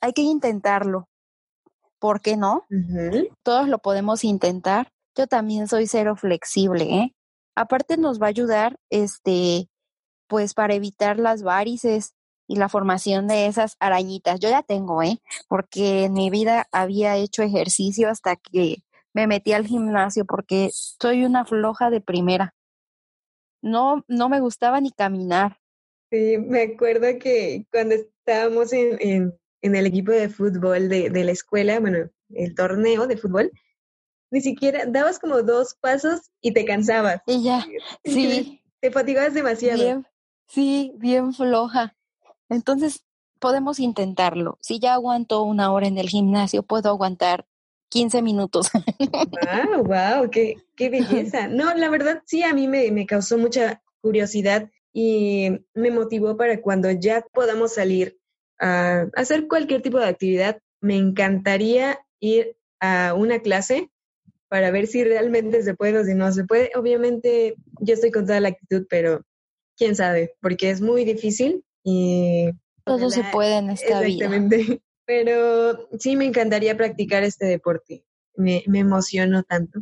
hay 0.00 0.12
que 0.12 0.22
intentarlo. 0.22 1.08
¿Por 1.98 2.20
qué 2.20 2.36
no? 2.36 2.66
Todos 3.42 3.68
lo 3.68 3.78
podemos 3.78 4.24
intentar. 4.24 4.90
Yo 5.16 5.26
también 5.26 5.68
soy 5.68 5.86
cero 5.86 6.16
flexible, 6.16 6.84
¿eh? 6.84 7.14
Aparte 7.54 7.98
nos 7.98 8.20
va 8.20 8.26
a 8.26 8.30
ayudar, 8.30 8.76
este, 8.88 9.68
pues 10.28 10.54
para 10.54 10.74
evitar 10.74 11.18
las 11.18 11.42
varices 11.42 12.14
y 12.46 12.56
la 12.56 12.68
formación 12.68 13.26
de 13.26 13.46
esas 13.46 13.76
arañitas. 13.80 14.40
Yo 14.40 14.48
ya 14.48 14.62
tengo, 14.62 15.02
¿eh? 15.02 15.20
Porque 15.48 16.04
en 16.04 16.14
mi 16.14 16.30
vida 16.30 16.66
había 16.72 17.16
hecho 17.16 17.42
ejercicio 17.42 18.08
hasta 18.08 18.36
que 18.36 18.78
me 19.12 19.26
metí 19.26 19.52
al 19.52 19.66
gimnasio 19.66 20.24
porque 20.24 20.70
soy 20.72 21.24
una 21.24 21.44
floja 21.44 21.90
de 21.90 22.00
primera. 22.00 22.54
No, 23.62 24.04
no 24.08 24.28
me 24.28 24.40
gustaba 24.40 24.80
ni 24.80 24.90
caminar. 24.90 25.58
Sí, 26.10 26.38
me 26.38 26.62
acuerdo 26.62 27.06
que 27.20 27.66
cuando 27.70 27.94
estábamos 27.94 28.72
en, 28.72 28.96
en, 29.00 29.39
el 29.62 29.86
equipo 29.86 30.12
de 30.12 30.28
fútbol 30.28 30.88
de, 30.88 31.10
de 31.10 31.24
la 31.24 31.32
escuela, 31.32 31.80
bueno, 31.80 32.10
el 32.30 32.54
torneo 32.54 33.06
de 33.06 33.16
fútbol, 33.16 33.52
ni 34.30 34.40
siquiera 34.40 34.86
dabas 34.86 35.18
como 35.18 35.42
dos 35.42 35.74
pasos 35.80 36.30
y 36.40 36.52
te 36.52 36.64
cansabas. 36.64 37.22
Y 37.26 37.42
ya, 37.42 37.66
sí. 38.04 38.62
Te 38.80 38.90
fatigabas 38.90 39.34
demasiado. 39.34 40.04
sí, 40.46 40.94
bien 40.96 41.34
floja. 41.34 41.96
Entonces, 42.48 43.04
podemos 43.38 43.78
intentarlo. 43.78 44.58
Si 44.60 44.78
ya 44.78 44.94
aguanto 44.94 45.42
una 45.42 45.72
hora 45.72 45.86
en 45.86 45.98
el 45.98 46.08
gimnasio, 46.08 46.62
puedo 46.62 46.88
aguantar 46.88 47.46
15 47.90 48.22
minutos. 48.22 48.70
¡Wow! 48.98 49.84
¡Wow! 49.84 50.30
Qué, 50.30 50.56
¡Qué 50.76 50.88
belleza! 50.88 51.48
No, 51.48 51.74
la 51.74 51.90
verdad 51.90 52.22
sí, 52.24 52.42
a 52.42 52.54
mí 52.54 52.68
me, 52.68 52.90
me 52.90 53.06
causó 53.06 53.36
mucha 53.36 53.82
curiosidad 54.00 54.70
y 54.92 55.50
me 55.74 55.90
motivó 55.90 56.36
para 56.36 56.60
cuando 56.60 56.90
ya 56.90 57.24
podamos 57.32 57.74
salir 57.74 58.19
a 58.60 59.06
hacer 59.14 59.48
cualquier 59.48 59.82
tipo 59.82 59.98
de 59.98 60.06
actividad, 60.06 60.60
me 60.80 60.96
encantaría 60.96 61.98
ir 62.20 62.56
a 62.80 63.14
una 63.14 63.40
clase 63.40 63.90
para 64.48 64.70
ver 64.70 64.86
si 64.86 65.04
realmente 65.04 65.62
se 65.62 65.74
puede 65.74 65.98
o 65.98 66.04
si 66.04 66.14
no 66.14 66.30
se 66.32 66.44
puede. 66.44 66.70
Obviamente 66.74 67.54
yo 67.80 67.94
estoy 67.94 68.10
con 68.10 68.26
toda 68.26 68.40
la 68.40 68.48
actitud, 68.48 68.86
pero 68.88 69.24
quién 69.76 69.96
sabe, 69.96 70.34
porque 70.40 70.70
es 70.70 70.80
muy 70.80 71.04
difícil 71.04 71.64
y... 71.84 72.50
Todo 72.84 73.10
se 73.10 73.22
puede 73.24 73.58
en 73.58 73.70
esta 73.70 74.04
exactamente. 74.04 74.82
Pero 75.06 75.88
sí 75.98 76.16
me 76.16 76.24
encantaría 76.24 76.76
practicar 76.76 77.24
este 77.24 77.46
deporte. 77.46 78.04
Me, 78.36 78.62
me 78.66 78.78
emociono 78.80 79.42
tanto. 79.42 79.80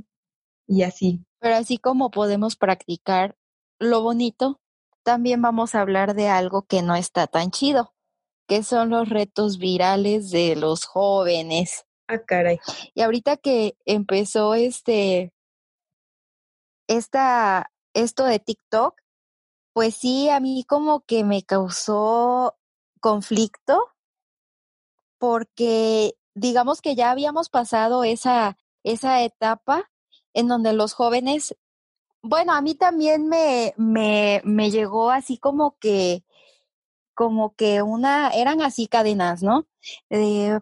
Y 0.67 0.83
así. 0.83 1.25
Pero 1.39 1.57
así 1.57 1.79
como 1.79 2.11
podemos 2.11 2.57
practicar 2.57 3.37
lo 3.79 4.03
bonito, 4.03 4.61
también 5.03 5.41
vamos 5.41 5.75
a 5.75 5.81
hablar 5.81 6.15
de 6.15 6.29
algo 6.29 6.63
que 6.63 6.83
no 6.83 6.97
está 6.97 7.27
tan 7.27 7.51
chido, 7.51 7.95
que 8.49 8.63
son 8.63 8.91
los 8.91 9.09
retos 9.11 9.59
virales 9.59 10.31
de 10.31 10.57
los 10.57 10.87
jóvenes. 10.87 11.85
Ah, 12.09 12.19
caray. 12.19 12.59
Y 12.95 13.03
ahorita 13.03 13.37
que 13.37 13.77
empezó 13.85 14.55
este, 14.55 15.33
esta, 16.89 17.71
esto 17.93 18.25
de 18.25 18.39
TikTok, 18.39 18.99
pues 19.75 19.95
sí, 19.95 20.31
a 20.31 20.41
mí 20.41 20.65
como 20.67 21.01
que 21.01 21.23
me 21.25 21.43
causó 21.43 22.57
conflicto 23.01 23.93
porque 25.19 26.17
digamos 26.35 26.81
que 26.81 26.95
ya 26.95 27.11
habíamos 27.11 27.51
pasado 27.51 28.03
esa, 28.03 28.57
esa 28.83 29.23
etapa 29.23 29.91
en 30.33 30.49
donde 30.49 30.73
los 30.73 30.95
jóvenes, 30.95 31.55
bueno, 32.23 32.55
a 32.55 32.63
mí 32.63 32.75
también 32.75 33.29
me, 33.29 33.75
me, 33.77 34.41
me 34.45 34.71
llegó 34.71 35.11
así 35.11 35.37
como 35.37 35.77
que, 35.79 36.25
como 37.19 37.53
que 37.57 37.83
una, 37.83 38.31
eran 38.31 38.63
así 38.63 38.87
cadenas, 38.87 39.43
¿no? 39.43 39.67
Eh, 40.09 40.61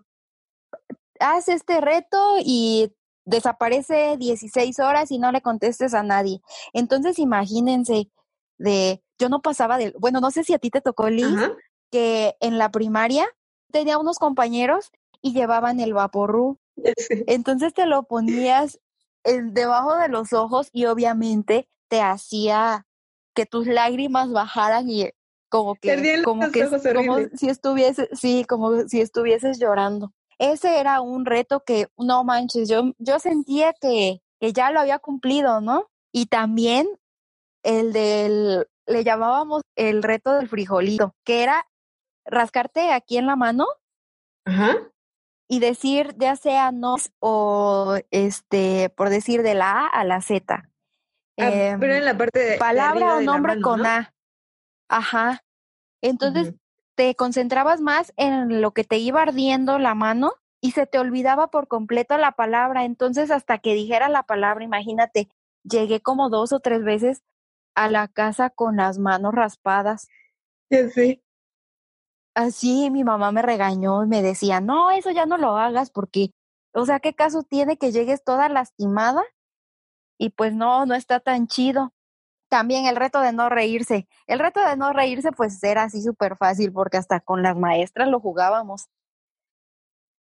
haz 1.20 1.50
este 1.50 1.82
reto 1.82 2.36
y 2.42 2.94
desaparece 3.26 4.16
16 4.16 4.78
horas 4.78 5.10
y 5.10 5.18
no 5.18 5.32
le 5.32 5.42
contestes 5.42 5.92
a 5.92 6.02
nadie. 6.02 6.40
Entonces 6.72 7.18
imagínense 7.18 8.10
de, 8.56 9.02
yo 9.18 9.28
no 9.28 9.42
pasaba 9.42 9.76
de, 9.76 9.92
bueno, 9.98 10.20
no 10.20 10.30
sé 10.30 10.44
si 10.44 10.54
a 10.54 10.58
ti 10.58 10.70
te 10.70 10.80
tocó, 10.80 11.10
Liz, 11.10 11.36
que 11.90 12.36
en 12.40 12.56
la 12.56 12.70
primaria 12.70 13.28
tenía 13.70 13.98
unos 13.98 14.18
compañeros 14.18 14.92
y 15.20 15.34
llevaban 15.34 15.78
el 15.78 15.92
vaporru. 15.92 16.56
Entonces 17.26 17.74
te 17.74 17.84
lo 17.84 18.04
ponías 18.04 18.80
debajo 19.24 19.94
de 19.94 20.08
los 20.08 20.32
ojos 20.32 20.70
y 20.72 20.86
obviamente 20.86 21.68
te 21.88 22.00
hacía 22.00 22.86
que 23.34 23.44
tus 23.44 23.66
lágrimas 23.66 24.32
bajaran 24.32 24.88
y 24.88 25.10
como 25.48 25.74
que 25.74 26.22
como 26.22 26.50
que 26.50 26.68
como 26.94 27.18
si 27.34 27.48
estuviese 27.48 28.08
sí 28.12 28.44
como 28.44 28.88
si 28.88 29.00
estuvieses 29.00 29.58
llorando. 29.58 30.12
Ese 30.38 30.80
era 30.80 31.00
un 31.00 31.24
reto 31.24 31.62
que 31.64 31.88
no 31.96 32.24
manches 32.24 32.68
yo 32.68 32.92
yo 32.98 33.18
sentía 33.18 33.72
que 33.72 34.20
que 34.40 34.52
ya 34.52 34.70
lo 34.70 34.80
había 34.80 34.98
cumplido 34.98 35.60
no 35.60 35.88
y 36.12 36.26
también 36.26 36.88
el 37.62 37.92
del 37.92 38.66
le 38.86 39.04
llamábamos 39.04 39.62
el 39.76 40.02
reto 40.02 40.34
del 40.34 40.48
frijolito 40.48 41.14
que 41.24 41.42
era 41.42 41.66
rascarte 42.24 42.92
aquí 42.92 43.16
en 43.16 43.26
la 43.26 43.36
mano 43.36 43.66
y 45.48 45.60
decir 45.60 46.14
ya 46.18 46.36
sea 46.36 46.72
no 46.72 46.96
o 47.20 47.98
este, 48.10 48.90
por 48.90 49.10
decir 49.10 49.42
de 49.42 49.54
la 49.54 49.72
A 49.72 49.86
a 49.86 50.04
la 50.04 50.20
Z. 50.20 50.70
Ah, 51.38 51.76
pero 51.78 51.94
en 51.94 52.04
la 52.04 52.16
parte 52.16 52.38
de 52.38 52.58
palabra 52.58 53.16
o 53.16 53.20
nombre 53.20 53.60
con 53.60 53.84
A. 53.84 54.12
Ajá. 54.88 55.42
Entonces 56.02 56.54
te 56.94 57.14
concentrabas 57.14 57.80
más 57.80 58.12
en 58.16 58.60
lo 58.60 58.72
que 58.72 58.84
te 58.84 58.98
iba 58.98 59.22
ardiendo 59.22 59.78
la 59.78 59.94
mano 59.94 60.32
y 60.60 60.72
se 60.72 60.86
te 60.86 60.98
olvidaba 60.98 61.48
por 61.48 61.68
completo 61.68 62.16
la 62.18 62.32
palabra. 62.32 62.84
Entonces, 62.84 63.30
hasta 63.30 63.58
que 63.58 63.74
dijera 63.74 64.08
la 64.08 64.22
palabra, 64.22 64.64
imagínate, 64.64 65.28
llegué 65.62 66.00
como 66.00 66.30
dos 66.30 66.52
o 66.52 66.60
tres 66.60 66.84
veces 66.84 67.22
a 67.74 67.90
la 67.90 68.08
casa 68.08 68.50
con 68.50 68.76
las 68.76 68.98
manos 68.98 69.34
raspadas. 69.34 70.08
Ya 70.70 70.88
sé 70.88 71.22
así 72.36 72.90
mi 72.90 73.02
mamá 73.02 73.32
me 73.32 73.42
regañó 73.42 74.04
y 74.04 74.06
me 74.06 74.22
decía, 74.22 74.60
no, 74.60 74.90
eso 74.90 75.10
ya 75.10 75.26
no 75.26 75.38
lo 75.38 75.56
hagas 75.56 75.90
porque, 75.90 76.30
o 76.72 76.84
sea, 76.84 77.00
¿qué 77.00 77.14
caso 77.14 77.42
tiene 77.42 77.78
que 77.78 77.92
llegues 77.92 78.22
toda 78.22 78.48
lastimada? 78.48 79.24
Y 80.18 80.30
pues 80.30 80.54
no, 80.54 80.86
no 80.86 80.94
está 80.94 81.18
tan 81.18 81.48
chido. 81.48 81.92
También 82.48 82.86
el 82.86 82.96
reto 82.96 83.20
de 83.20 83.32
no 83.32 83.48
reírse. 83.48 84.08
El 84.26 84.38
reto 84.38 84.60
de 84.60 84.76
no 84.76 84.92
reírse 84.92 85.32
pues 85.32 85.62
era 85.62 85.84
así 85.84 86.02
súper 86.02 86.36
fácil 86.36 86.72
porque 86.72 86.96
hasta 86.96 87.20
con 87.20 87.42
las 87.42 87.56
maestras 87.56 88.08
lo 88.08 88.20
jugábamos. 88.20 88.86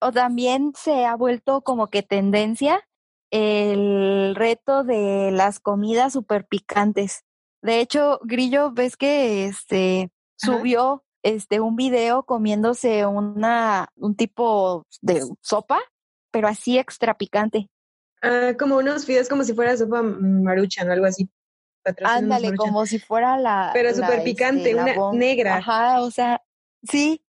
O 0.00 0.12
también 0.12 0.72
se 0.76 1.06
ha 1.06 1.16
vuelto 1.16 1.62
como 1.62 1.88
que 1.88 2.02
tendencia 2.02 2.86
el 3.30 4.34
reto 4.34 4.84
de 4.84 5.30
las 5.32 5.60
comidas 5.60 6.12
súper 6.12 6.46
picantes. 6.46 7.24
De 7.62 7.80
hecho, 7.80 8.20
Grillo, 8.22 8.72
ves 8.72 8.96
que 8.96 9.46
este 9.46 10.10
subió 10.36 11.04
este, 11.22 11.60
un 11.60 11.74
video 11.74 12.24
comiéndose 12.24 13.06
una, 13.06 13.88
un 13.96 14.14
tipo 14.14 14.86
de 15.00 15.22
sopa, 15.40 15.80
pero 16.30 16.48
así 16.48 16.78
extra 16.78 17.16
picante. 17.16 17.68
Ah, 18.22 18.52
como 18.58 18.76
unos 18.76 19.06
fideos 19.06 19.28
como 19.28 19.42
si 19.42 19.54
fuera 19.54 19.76
sopa 19.76 20.02
maruchan 20.02 20.88
o 20.88 20.92
algo 20.92 21.06
así. 21.06 21.28
Ándale, 22.04 22.54
como 22.54 22.86
si 22.86 22.98
fuera 22.98 23.38
la. 23.38 23.70
Pero 23.72 23.94
súper 23.94 24.22
picante, 24.22 24.70
este, 24.70 24.98
una 24.98 25.12
negra. 25.12 25.56
Ajá, 25.56 26.00
o 26.02 26.10
sea, 26.10 26.42
sí. 26.82 27.20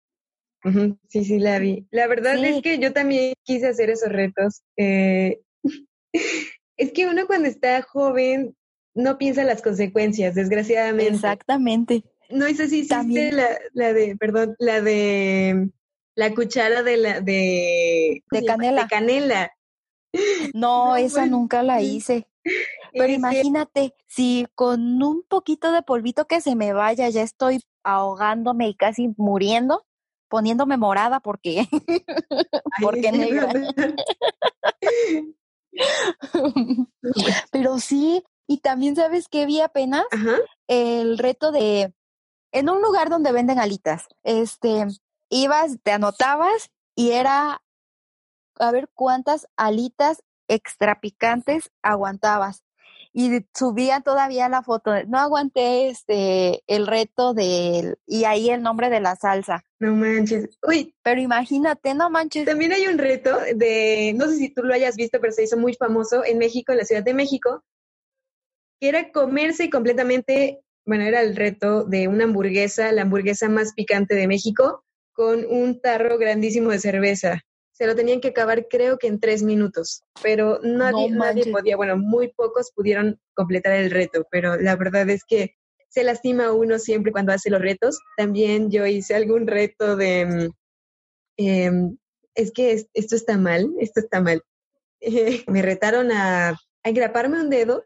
Sí, 1.09 1.23
sí, 1.25 1.39
la 1.39 1.59
vi. 1.59 1.87
La 1.91 2.07
verdad 2.07 2.43
es 2.43 2.63
que 2.63 2.79
yo 2.79 2.91
también 2.91 3.35
quise 3.43 3.67
hacer 3.67 3.91
esos 3.91 4.09
retos. 4.09 4.63
Eh, 4.77 5.41
es 6.77 6.91
que 6.91 7.07
uno 7.07 7.27
cuando 7.27 7.47
está 7.47 7.81
joven 7.83 8.55
no 8.95 9.17
piensa 9.17 9.43
las 9.43 9.61
consecuencias, 9.61 10.33
desgraciadamente. 10.33 11.13
Exactamente. 11.13 12.03
No 12.29 12.47
sé 12.47 12.67
si 12.67 12.79
hiciste 12.79 13.31
la, 13.31 13.59
la, 13.73 13.93
de, 13.93 14.15
perdón, 14.17 14.55
la 14.57 14.81
de 14.81 15.69
la 16.15 16.33
cuchara 16.33 16.81
de 16.81 16.97
la 16.97 17.21
de, 17.21 18.23
de 18.31 18.45
canela. 18.45 18.83
De 18.83 18.87
canela. 18.87 19.51
No, 20.53 20.95
esa 20.95 21.25
nunca 21.25 21.61
la 21.61 21.81
hice. 21.81 22.27
Pero 22.97 23.11
imagínate, 23.11 23.93
si 24.07 24.47
con 24.55 25.03
un 25.03 25.23
poquito 25.27 25.71
de 25.71 25.83
polvito 25.83 26.27
que 26.27 26.39
se 26.39 26.55
me 26.55 26.71
vaya, 26.71 27.09
ya 27.09 27.21
estoy 27.21 27.61
ahogándome 27.83 28.69
y 28.69 28.75
casi 28.75 29.13
muriendo, 29.17 29.85
poniéndome 30.29 30.77
morada 30.77 31.19
porque, 31.19 31.67
porque 32.81 33.11
negra. 33.11 33.51
Pero 37.51 37.79
sí, 37.79 38.23
y 38.47 38.59
también 38.59 38.95
sabes 38.95 39.27
que 39.27 39.45
vi 39.45 39.59
apenas 39.59 40.05
el 40.67 41.17
reto 41.17 41.51
de 41.51 41.93
en 42.53 42.69
un 42.69 42.81
lugar 42.81 43.09
donde 43.09 43.33
venden 43.33 43.59
alitas. 43.59 44.07
Este, 44.23 44.87
ibas, 45.29 45.77
te 45.83 45.91
anotabas 45.91 46.71
y 46.95 47.11
era 47.11 47.61
a 48.57 48.71
ver 48.71 48.89
cuántas 48.93 49.47
alitas 49.57 50.23
extra 50.47 51.01
picantes 51.01 51.71
aguantabas. 51.81 52.63
Y 53.17 53.45
subía 53.53 54.01
todavía 54.01 54.49
la 54.49 54.61
foto. 54.61 54.91
No 55.05 55.19
aguanté 55.19 55.87
este 55.87 56.61
el 56.67 56.85
reto 56.85 57.33
del 57.33 57.95
y 58.05 58.25
ahí 58.25 58.49
el 58.49 58.61
nombre 58.61 58.89
de 58.89 58.99
la 58.99 59.15
salsa. 59.15 59.63
No 59.79 59.95
manches. 59.95 60.59
Uy, 60.61 60.93
pero 61.01 61.21
imagínate, 61.21 61.93
no 61.93 62.09
manches. 62.09 62.43
También 62.43 62.73
hay 62.73 62.87
un 62.87 62.97
reto 62.97 63.37
de, 63.55 64.13
no 64.17 64.27
sé 64.27 64.35
si 64.35 64.53
tú 64.53 64.63
lo 64.63 64.73
hayas 64.73 64.97
visto, 64.97 65.21
pero 65.21 65.31
se 65.31 65.43
hizo 65.43 65.55
muy 65.55 65.75
famoso 65.75 66.25
en 66.25 66.39
México, 66.39 66.73
en 66.73 66.79
la 66.79 66.83
Ciudad 66.83 67.03
de 67.03 67.13
México, 67.13 67.63
que 68.81 68.89
era 68.89 69.09
comerse 69.13 69.69
completamente, 69.69 70.59
bueno, 70.85 71.05
era 71.05 71.21
el 71.21 71.37
reto 71.37 71.85
de 71.85 72.09
una 72.09 72.25
hamburguesa, 72.25 72.91
la 72.91 73.03
hamburguesa 73.03 73.47
más 73.47 73.71
picante 73.73 74.15
de 74.15 74.27
México, 74.27 74.83
con 75.13 75.45
un 75.45 75.79
tarro 75.79 76.17
grandísimo 76.17 76.69
de 76.71 76.79
cerveza 76.79 77.45
se 77.75 77.87
lo 77.87 77.95
tenían 77.95 78.21
que 78.21 78.29
acabar 78.29 78.67
creo 78.69 78.97
que 78.97 79.07
en 79.07 79.19
tres 79.19 79.43
minutos, 79.43 80.01
pero 80.23 80.59
nadie, 80.63 81.11
nadie 81.11 81.51
podía, 81.51 81.75
bueno, 81.75 81.97
muy 81.97 82.29
pocos 82.29 82.71
pudieron 82.73 83.19
completar 83.33 83.73
el 83.73 83.91
reto, 83.91 84.25
pero 84.31 84.55
la 84.55 84.77
verdad 84.77 85.09
es 85.09 85.25
que 85.27 85.55
se 85.89 86.05
lastima 86.05 86.53
uno 86.53 86.79
siempre 86.79 87.11
cuando 87.11 87.33
hace 87.33 87.49
los 87.49 87.61
retos. 87.61 87.99
También 88.15 88.71
yo 88.71 88.85
hice 88.85 89.13
algún 89.13 89.45
reto 89.45 89.97
de, 89.97 90.49
em, 91.35 91.97
es 92.33 92.51
que 92.53 92.85
esto 92.93 93.15
está 93.15 93.37
mal, 93.37 93.69
esto 93.79 93.99
está 93.99 94.21
mal. 94.21 94.41
me 95.47 95.61
retaron 95.61 96.13
a, 96.13 96.51
a 96.51 96.89
engraparme 96.89 97.41
un 97.41 97.49
dedo 97.49 97.83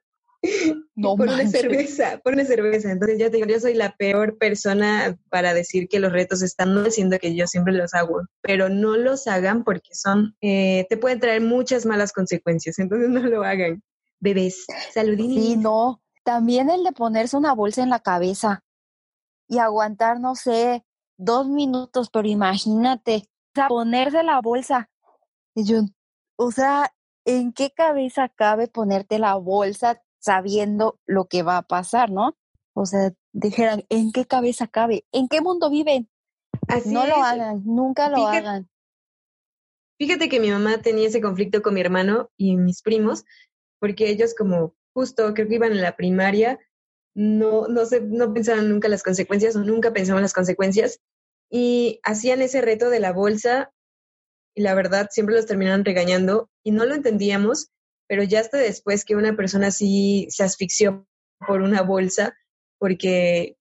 no 0.96 1.16
por 1.16 1.28
una 1.28 1.48
cerveza, 1.48 2.20
por 2.24 2.34
una 2.34 2.46
cerveza. 2.46 2.92
Entonces 2.92 3.20
ya 3.20 3.30
te 3.30 3.38
digo, 3.38 3.48
yo 3.48 3.60
soy 3.60 3.74
la 3.74 3.96
peor 3.96 4.38
persona 4.38 5.18
para 5.30 5.54
decir 5.54 5.88
que 5.90 6.00
los 6.00 6.12
retos 6.12 6.42
están 6.42 6.74
no 6.74 6.84
diciendo 6.84 7.18
que 7.20 7.36
yo 7.36 7.48
siempre 7.48 7.74
los 7.74 7.94
hago, 7.94 8.22
pero 8.42 8.70
no 8.70 8.96
los 8.96 9.28
hagan 9.28 9.64
porque 9.64 9.94
son, 9.94 10.36
eh, 10.42 10.86
te 10.90 10.98
pueden 10.98 11.20
traer 11.20 11.42
muchas 11.42 11.86
malas 11.86 12.14
consecuencias, 12.14 12.80
entonces 12.80 13.10
no 13.10 13.22
lo 13.22 13.44
hagan. 13.44 13.84
Bebés, 14.20 14.66
saludini. 14.94 15.42
Sí, 15.42 15.58
no. 15.58 16.02
También 16.24 16.70
el 16.70 16.84
de 16.84 16.92
ponerse 16.92 17.38
una 17.38 17.54
bolsa 17.54 17.82
en 17.82 17.90
la 17.90 18.00
cabeza 18.00 18.64
y 19.48 19.58
aguantar, 19.58 20.20
no 20.20 20.36
sé, 20.36 20.84
dos 21.18 21.48
minutos, 21.48 22.10
pero 22.12 22.28
imagínate, 22.28 23.24
o 23.26 23.52
sea, 23.56 23.68
ponerse 23.68 24.24
la 24.24 24.40
bolsa. 24.42 24.90
Y 25.56 25.64
yo, 25.64 25.82
o 26.36 26.52
sea, 26.52 26.94
¿en 27.26 27.52
qué 27.52 27.72
cabeza 27.72 28.30
cabe 28.30 28.68
ponerte 28.68 29.18
la 29.18 29.36
bolsa 29.36 30.02
sabiendo 30.20 31.00
lo 31.06 31.26
que 31.26 31.44
va 31.44 31.58
a 31.58 31.62
pasar, 31.64 32.12
¿no? 32.12 32.38
O 32.74 32.86
sea, 32.86 33.12
dijeran, 33.34 33.86
¿en 33.90 34.12
qué 34.12 34.26
cabeza 34.26 34.68
cabe? 34.68 35.06
¿En 35.12 35.28
qué 35.28 35.42
mundo 35.42 35.70
viven? 35.70 36.10
Así 36.68 36.94
no 36.94 37.06
lo 37.06 37.16
hagan, 37.16 37.64
nunca 37.66 38.10
lo 38.10 38.28
hagan. 38.28 38.70
Fíjate 39.98 40.30
que 40.30 40.40
mi 40.40 40.50
mamá 40.50 40.82
tenía 40.82 41.08
ese 41.08 41.22
conflicto 41.22 41.62
con 41.62 41.74
mi 41.74 41.82
hermano 41.82 42.30
y 42.38 42.56
mis 42.56 42.82
primos, 42.82 43.26
porque 43.80 44.10
ellos 44.10 44.34
como 44.34 44.76
justo 44.94 45.34
creo 45.34 45.48
que 45.48 45.56
iban 45.56 45.72
en 45.72 45.82
la 45.82 45.98
primaria, 45.98 46.60
no, 47.16 47.68
no, 47.68 47.86
se, 47.86 48.02
no 48.02 48.34
pensaban 48.34 48.70
nunca 48.70 48.88
las 48.88 49.04
consecuencias 49.04 49.56
o 49.56 49.60
nunca 49.60 49.92
pensaban 49.92 50.22
las 50.22 50.34
consecuencias 50.34 51.00
y 51.50 52.00
hacían 52.04 52.42
ese 52.42 52.62
reto 52.62 52.90
de 52.90 53.00
la 53.00 53.12
bolsa 53.12 53.72
y 54.56 54.62
la 54.62 54.74
verdad 54.74 55.10
siempre 55.12 55.36
los 55.36 55.46
terminaban 55.46 55.84
regañando 55.84 56.50
y 56.64 56.72
no 56.72 56.86
lo 56.86 56.96
entendíamos 56.96 57.72
pero 58.10 58.24
ya 58.24 58.40
hasta 58.40 58.58
después 58.58 59.06
que 59.06 59.16
una 59.16 59.36
persona 59.36 59.68
así 59.68 60.28
se 60.32 60.44
asfixió 60.44 61.06
por 61.48 61.62
una 61.62 61.84
bolsa, 61.84 62.34
porque 62.80 63.56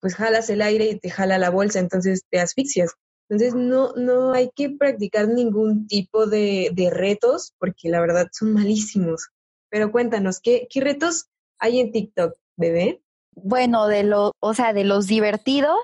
pues 0.00 0.14
jalas 0.14 0.48
el 0.50 0.62
aire 0.62 0.84
y 0.86 0.98
te 1.00 1.10
jala 1.10 1.36
la 1.36 1.50
bolsa, 1.50 1.80
entonces 1.80 2.22
te 2.30 2.38
asfixias. 2.38 2.94
Entonces 3.28 3.56
no, 3.56 3.92
no 3.94 4.32
hay 4.32 4.50
que 4.54 4.70
practicar 4.70 5.26
ningún 5.28 5.88
tipo 5.88 6.26
de, 6.26 6.70
de 6.72 6.90
retos, 6.90 7.54
porque 7.58 7.88
la 7.88 8.00
verdad 8.00 8.28
son 8.32 8.54
malísimos. 8.54 9.30
Pero 9.68 9.90
cuéntanos, 9.90 10.38
¿qué, 10.40 10.68
qué 10.70 10.80
retos 10.80 11.26
hay 11.58 11.80
en 11.80 11.90
TikTok, 11.90 12.34
bebé? 12.56 13.02
Bueno, 13.32 13.88
de 13.88 14.04
lo, 14.04 14.32
o 14.40 14.54
sea, 14.54 14.72
de 14.72 14.84
los 14.84 15.08
divertidos, 15.08 15.76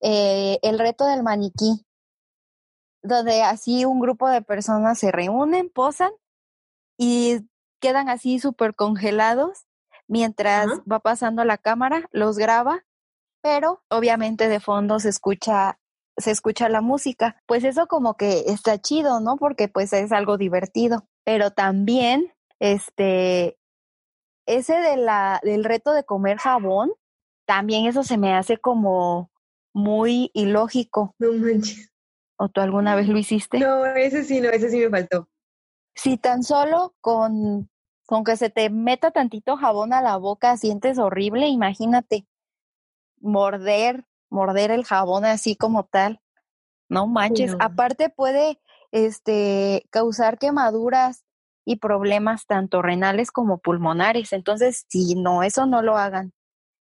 eh, 0.00 0.58
el 0.62 0.78
reto 0.78 1.06
del 1.06 1.22
maniquí, 1.22 1.84
donde 3.02 3.42
así 3.42 3.84
un 3.84 4.00
grupo 4.00 4.28
de 4.30 4.40
personas 4.40 4.98
se 4.98 5.12
reúnen, 5.12 5.68
posan 5.68 6.10
y 6.98 7.49
quedan 7.80 8.08
así 8.08 8.38
súper 8.38 8.74
congelados 8.74 9.66
mientras 10.06 10.68
va 10.90 11.00
pasando 11.00 11.44
la 11.44 11.58
cámara, 11.58 12.08
los 12.12 12.36
graba, 12.36 12.84
pero 13.42 13.82
obviamente 13.88 14.48
de 14.48 14.60
fondo 14.60 14.98
se 15.00 15.08
escucha 15.08 15.78
se 16.16 16.30
escucha 16.30 16.68
la 16.68 16.80
música. 16.80 17.40
Pues 17.46 17.64
eso 17.64 17.86
como 17.86 18.16
que 18.16 18.44
está 18.46 18.78
chido, 18.78 19.20
¿no? 19.20 19.36
Porque 19.36 19.68
pues 19.68 19.92
es 19.92 20.12
algo 20.12 20.36
divertido, 20.36 21.06
pero 21.24 21.50
también 21.50 22.32
este 22.58 23.56
ese 24.46 24.74
de 24.74 24.96
la 24.96 25.40
del 25.42 25.64
reto 25.64 25.92
de 25.92 26.04
comer 26.04 26.38
jabón, 26.38 26.92
también 27.46 27.86
eso 27.86 28.02
se 28.02 28.18
me 28.18 28.34
hace 28.34 28.58
como 28.58 29.30
muy 29.72 30.30
ilógico. 30.34 31.14
No 31.18 31.32
manches. 31.32 31.90
¿O 32.36 32.48
tú 32.48 32.60
alguna 32.60 32.94
vez 32.94 33.08
lo 33.08 33.18
hiciste? 33.18 33.58
No, 33.58 33.84
ese 33.86 34.24
sí, 34.24 34.40
no, 34.40 34.48
ese 34.48 34.70
sí 34.70 34.78
me 34.78 34.88
faltó. 34.88 35.28
Si 35.94 36.16
tan 36.16 36.42
solo 36.42 36.94
con, 37.00 37.69
con 38.10 38.24
que 38.24 38.36
se 38.36 38.50
te 38.50 38.70
meta 38.70 39.12
tantito 39.12 39.56
jabón 39.56 39.92
a 39.92 40.02
la 40.02 40.16
boca 40.16 40.56
sientes 40.56 40.98
horrible, 40.98 41.46
imagínate 41.46 42.26
morder, 43.20 44.04
morder 44.28 44.72
el 44.72 44.84
jabón 44.84 45.24
así 45.24 45.54
como 45.54 45.84
tal. 45.84 46.20
No 46.88 47.06
manches, 47.06 47.54
aparte 47.60 48.10
puede 48.10 48.60
este 48.90 49.86
causar 49.90 50.38
quemaduras 50.38 51.24
y 51.64 51.76
problemas 51.76 52.46
tanto 52.46 52.82
renales 52.82 53.30
como 53.30 53.58
pulmonares. 53.58 54.32
Entonces, 54.32 54.86
si 54.88 55.14
no, 55.14 55.44
eso 55.44 55.66
no 55.66 55.80
lo 55.80 55.96
hagan. 55.96 56.32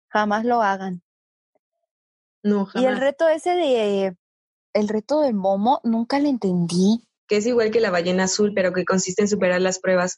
Jamás 0.10 0.46
lo 0.46 0.62
hagan. 0.62 1.02
No, 2.44 2.68
jamás. 2.68 2.84
Y 2.84 2.86
el 2.86 2.98
reto 2.98 3.28
ese 3.28 3.56
de 3.56 4.16
el 4.74 4.88
reto 4.88 5.22
del 5.22 5.34
momo, 5.34 5.82
nunca 5.84 6.20
le 6.20 6.30
entendí 6.30 7.04
que 7.28 7.38
es 7.38 7.46
igual 7.46 7.72
que 7.72 7.80
la 7.80 7.92
ballena 7.92 8.26
azul, 8.26 8.54
pero 8.54 8.74
que 8.74 8.86
consiste 8.86 9.22
en 9.22 9.28
superar 9.28 9.62
las 9.62 9.80
pruebas. 9.80 10.18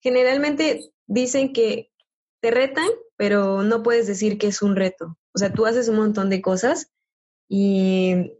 Generalmente 0.00 0.92
dicen 1.06 1.52
que 1.52 1.90
te 2.40 2.50
retan, 2.50 2.88
pero 3.16 3.62
no 3.62 3.82
puedes 3.82 4.06
decir 4.06 4.38
que 4.38 4.48
es 4.48 4.62
un 4.62 4.76
reto. 4.76 5.18
O 5.34 5.38
sea, 5.38 5.52
tú 5.52 5.66
haces 5.66 5.88
un 5.88 5.96
montón 5.96 6.30
de 6.30 6.40
cosas 6.40 6.90
y 7.48 8.32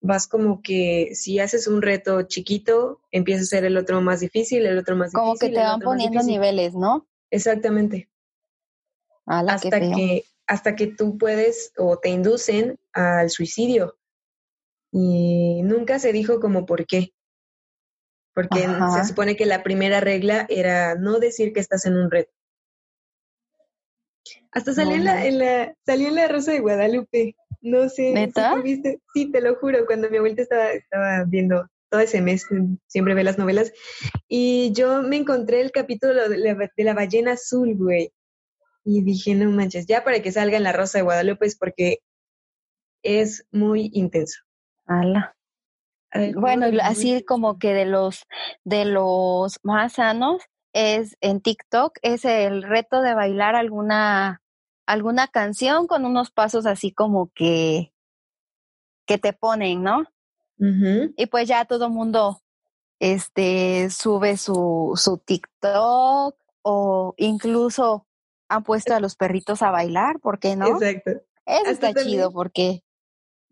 vas 0.00 0.26
como 0.26 0.62
que 0.62 1.10
si 1.14 1.38
haces 1.38 1.66
un 1.66 1.82
reto 1.82 2.22
chiquito, 2.22 3.00
empieza 3.10 3.42
a 3.42 3.46
ser 3.46 3.64
el 3.64 3.76
otro 3.76 4.00
más 4.00 4.20
difícil, 4.20 4.66
el 4.66 4.78
otro 4.78 4.96
más 4.96 5.12
como 5.12 5.34
difícil. 5.34 5.54
Como 5.54 5.54
que 5.54 5.60
te 5.60 5.66
van 5.66 5.80
poniendo 5.80 6.22
niveles, 6.22 6.74
¿no? 6.74 7.06
Exactamente. 7.30 8.08
hasta 9.26 9.80
que 9.80 10.24
hasta 10.46 10.76
que 10.76 10.86
tú 10.86 11.18
puedes 11.18 11.72
o 11.76 11.98
te 11.98 12.08
inducen 12.08 12.78
al 12.92 13.30
suicidio. 13.30 13.98
Y 14.92 15.62
nunca 15.64 15.98
se 15.98 16.12
dijo 16.12 16.40
como 16.40 16.66
por 16.66 16.86
qué 16.86 17.12
porque 18.36 18.68
se 18.92 19.04
supone 19.08 19.34
que 19.34 19.46
la 19.46 19.62
primera 19.62 20.00
regla 20.00 20.44
era 20.50 20.94
no 20.94 21.18
decir 21.18 21.54
que 21.54 21.60
estás 21.60 21.86
en 21.86 21.96
un 21.96 22.10
reto. 22.10 22.30
Hasta 24.52 24.74
salió, 24.74 24.94
en, 24.94 25.04
la, 25.04 25.24
en 25.24 25.38
la, 25.38 25.74
salió 25.86 26.08
en 26.08 26.16
la 26.16 26.28
Rosa 26.28 26.52
de 26.52 26.60
Guadalupe. 26.60 27.34
No 27.62 27.88
sé. 27.88 28.12
¿Neta? 28.12 28.54
Sí, 29.14 29.32
te 29.32 29.40
lo 29.40 29.56
juro. 29.56 29.86
Cuando 29.86 30.10
mi 30.10 30.18
abuelita 30.18 30.42
estaba, 30.42 30.68
estaba 30.68 31.24
viendo 31.24 31.66
todo 31.88 32.02
ese 32.02 32.20
mes, 32.20 32.46
siempre 32.86 33.14
ve 33.14 33.24
las 33.24 33.38
novelas, 33.38 33.72
y 34.28 34.70
yo 34.72 35.02
me 35.02 35.16
encontré 35.16 35.62
el 35.62 35.70
capítulo 35.70 36.28
de 36.28 36.36
la, 36.36 36.54
de 36.54 36.84
la 36.84 36.94
ballena 36.94 37.32
azul, 37.32 37.74
güey. 37.74 38.12
Y 38.84 39.02
dije, 39.02 39.34
no 39.34 39.50
manches, 39.50 39.86
ya 39.86 40.04
para 40.04 40.20
que 40.20 40.30
salga 40.30 40.58
en 40.58 40.64
la 40.64 40.72
Rosa 40.72 40.98
de 40.98 41.04
Guadalupe 41.04 41.46
es 41.46 41.56
porque 41.56 42.00
es 43.02 43.46
muy 43.50 43.88
intenso. 43.94 44.40
Ala. 44.84 45.35
Bueno, 46.34 46.66
así 46.82 47.22
como 47.24 47.58
que 47.58 47.74
de 47.74 47.84
los 47.84 48.24
de 48.64 48.84
los 48.84 49.58
más 49.62 49.94
sanos 49.94 50.42
es 50.72 51.16
en 51.20 51.40
TikTok 51.40 51.98
es 52.02 52.24
el 52.24 52.62
reto 52.62 53.02
de 53.02 53.14
bailar 53.14 53.54
alguna 53.54 54.42
alguna 54.86 55.26
canción 55.28 55.86
con 55.86 56.04
unos 56.04 56.30
pasos 56.30 56.66
así 56.66 56.92
como 56.92 57.30
que 57.34 57.92
que 59.06 59.18
te 59.18 59.32
ponen, 59.32 59.82
¿no? 59.82 60.04
Y 60.58 61.26
pues 61.26 61.48
ya 61.48 61.64
todo 61.64 61.86
el 61.86 61.92
mundo 61.92 62.40
este 62.98 63.90
sube 63.90 64.36
su 64.36 64.92
su 64.96 65.18
TikTok 65.18 66.36
o 66.62 67.14
incluso 67.18 68.06
han 68.48 68.62
puesto 68.62 68.94
a 68.94 69.00
los 69.00 69.16
perritos 69.16 69.62
a 69.62 69.70
bailar, 69.70 70.20
¿por 70.20 70.38
qué 70.38 70.56
no? 70.56 70.66
Exacto. 70.66 71.10
Eso 71.46 71.70
está 71.70 71.94
chido 71.94 72.32
porque 72.32 72.82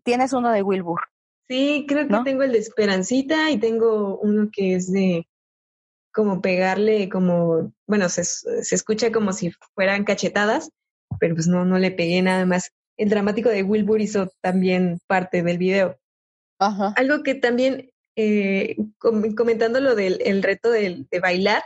tienes 0.03 0.33
uno 0.33 0.51
de 0.51 0.61
Wilbur. 0.61 1.01
Sí, 1.47 1.85
creo 1.87 2.07
que 2.07 2.15
tengo 2.23 2.43
el 2.43 2.53
de 2.53 2.59
Esperancita 2.59 3.51
y 3.51 3.59
tengo 3.59 4.17
uno 4.17 4.49
que 4.51 4.75
es 4.75 4.91
de 4.91 5.27
como 6.11 6.41
pegarle, 6.41 7.09
como, 7.09 7.73
bueno, 7.87 8.07
se, 8.09 8.23
se 8.23 8.73
escucha 8.73 9.11
como 9.11 9.33
si 9.33 9.51
fueran 9.75 10.05
cachetadas, 10.05 10.71
pero 11.19 11.35
pues 11.35 11.47
no, 11.47 11.65
no 11.65 11.77
le 11.77 11.91
pegué 11.91 12.21
nada 12.21 12.45
más. 12.45 12.71
El 12.97 13.09
dramático 13.09 13.49
de 13.49 13.63
Wilbur 13.63 14.01
hizo 14.01 14.31
también 14.41 14.99
parte 15.07 15.43
del 15.43 15.57
video. 15.57 15.99
Ajá. 16.59 16.93
Algo 16.95 17.21
que 17.21 17.35
también, 17.35 17.91
eh, 18.15 18.77
comentando 19.35 19.81
lo 19.81 19.93
del 19.95 20.21
el 20.23 20.41
reto 20.41 20.71
de, 20.71 21.05
de 21.11 21.19
bailar, 21.19 21.63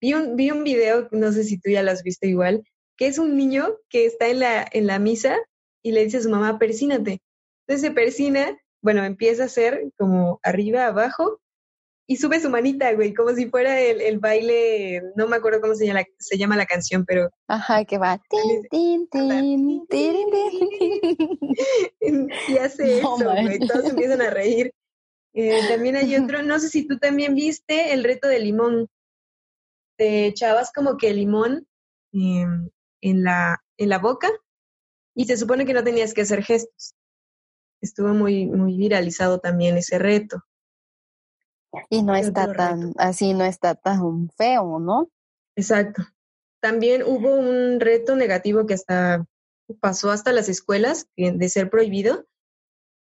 vi 0.00 0.14
un, 0.14 0.36
vi 0.36 0.50
un 0.50 0.62
video, 0.62 1.08
no 1.10 1.32
sé 1.32 1.44
si 1.44 1.58
tú 1.58 1.70
ya 1.70 1.82
lo 1.82 1.90
has 1.90 2.02
visto 2.02 2.26
igual, 2.26 2.62
que 2.98 3.06
es 3.06 3.18
un 3.18 3.36
niño 3.36 3.76
que 3.88 4.06
está 4.06 4.28
en 4.28 4.40
la, 4.40 4.68
en 4.70 4.86
la 4.86 4.98
misa 4.98 5.38
y 5.82 5.92
le 5.92 6.04
dice 6.04 6.18
a 6.18 6.22
su 6.22 6.30
mamá, 6.30 6.58
persínate. 6.58 7.20
Entonces 7.66 7.88
se 7.88 7.94
persina, 7.94 8.58
bueno, 8.82 9.04
empieza 9.04 9.44
a 9.44 9.46
hacer 9.46 9.92
como 9.96 10.40
arriba, 10.42 10.86
abajo, 10.86 11.40
y 12.10 12.16
sube 12.16 12.40
su 12.40 12.48
manita, 12.48 12.90
güey, 12.94 13.12
como 13.12 13.34
si 13.34 13.50
fuera 13.50 13.78
el, 13.78 14.00
el 14.00 14.18
baile, 14.18 15.02
no 15.14 15.28
me 15.28 15.36
acuerdo 15.36 15.60
cómo 15.60 15.74
se 15.74 15.86
llama, 15.86 16.04
se 16.18 16.38
llama 16.38 16.56
la 16.56 16.64
canción, 16.64 17.04
pero... 17.04 17.28
Ajá, 17.48 17.84
que 17.84 17.98
va. 17.98 18.18
Tin, 18.30 18.62
tin, 18.70 19.06
tin, 19.08 19.86
tin, 19.88 20.28
y 22.48 22.56
hace 22.56 23.00
eso, 23.00 23.18
güey, 23.18 23.58
todos 23.58 23.90
empiezan 23.90 24.22
a 24.22 24.30
reír. 24.30 24.72
Eh, 25.34 25.60
también 25.68 25.96
hay 25.96 26.16
otro, 26.16 26.42
no 26.42 26.58
sé 26.58 26.70
si 26.70 26.88
tú 26.88 26.98
también 26.98 27.34
viste 27.34 27.92
el 27.92 28.02
reto 28.02 28.26
de 28.26 28.38
limón. 28.38 28.88
Te 29.98 30.26
echabas 30.26 30.72
como 30.72 30.96
que 30.96 31.12
limón 31.12 31.66
eh, 32.14 32.46
en, 33.02 33.22
la, 33.22 33.62
en 33.76 33.88
la 33.90 33.98
boca 33.98 34.30
y 35.14 35.26
se 35.26 35.36
supone 35.36 35.66
que 35.66 35.74
no 35.74 35.84
tenías 35.84 36.14
que 36.14 36.22
hacer 36.22 36.42
gestos. 36.42 36.94
Estuvo 37.80 38.08
muy, 38.08 38.46
muy 38.46 38.76
viralizado 38.76 39.38
también 39.38 39.76
ese 39.76 39.98
reto. 39.98 40.44
Y 41.90 42.02
no 42.02 42.14
está 42.14 42.52
tan, 42.52 42.92
así 42.96 43.34
no 43.34 43.44
está 43.44 43.74
tan 43.74 44.30
feo, 44.30 44.78
¿no? 44.78 45.10
Exacto. 45.56 46.02
También 46.60 47.02
hubo 47.02 47.34
un 47.34 47.78
reto 47.78 48.16
negativo 48.16 48.66
que 48.66 48.74
hasta 48.74 49.26
pasó 49.80 50.10
hasta 50.10 50.32
las 50.32 50.48
escuelas 50.48 51.08
de 51.16 51.48
ser 51.48 51.70
prohibido, 51.70 52.26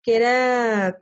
que 0.02 0.16
era, 0.16 1.00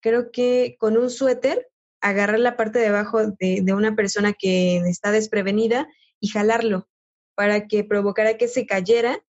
creo 0.00 0.30
que 0.30 0.76
con 0.78 0.96
un 0.96 1.10
suéter, 1.10 1.68
agarrar 2.00 2.38
la 2.38 2.56
parte 2.56 2.78
de 2.78 2.88
abajo 2.88 3.26
de, 3.26 3.60
de 3.62 3.72
una 3.72 3.96
persona 3.96 4.34
que 4.34 4.76
está 4.76 5.10
desprevenida 5.10 5.88
y 6.20 6.28
jalarlo 6.28 6.86
para 7.34 7.66
que 7.66 7.82
provocara 7.82 8.36
que 8.36 8.46
se 8.46 8.66
cayera 8.66 9.24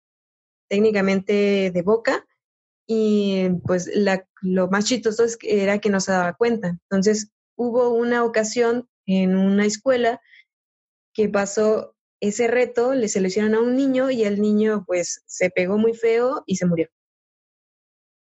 técnicamente 0.68 1.70
de 1.70 1.82
boca 1.82 2.26
y 2.94 3.48
pues 3.66 3.90
la, 3.94 4.28
lo 4.42 4.68
más 4.68 4.84
chistoso 4.84 5.24
es 5.24 5.38
que 5.38 5.62
era 5.62 5.78
que 5.78 5.88
no 5.88 5.98
se 5.98 6.12
daba 6.12 6.34
cuenta. 6.34 6.68
Entonces 6.68 7.32
hubo 7.56 7.88
una 7.88 8.22
ocasión 8.22 8.86
en 9.06 9.34
una 9.34 9.64
escuela 9.64 10.20
que 11.14 11.30
pasó 11.30 11.96
ese 12.20 12.48
reto, 12.48 12.92
le 12.92 13.08
seleccionaron 13.08 13.56
a 13.56 13.66
un 13.66 13.76
niño 13.76 14.10
y 14.10 14.24
el 14.24 14.42
niño 14.42 14.84
pues 14.86 15.22
se 15.26 15.48
pegó 15.48 15.78
muy 15.78 15.94
feo 15.94 16.44
y 16.46 16.56
se 16.56 16.66
murió. 16.66 16.88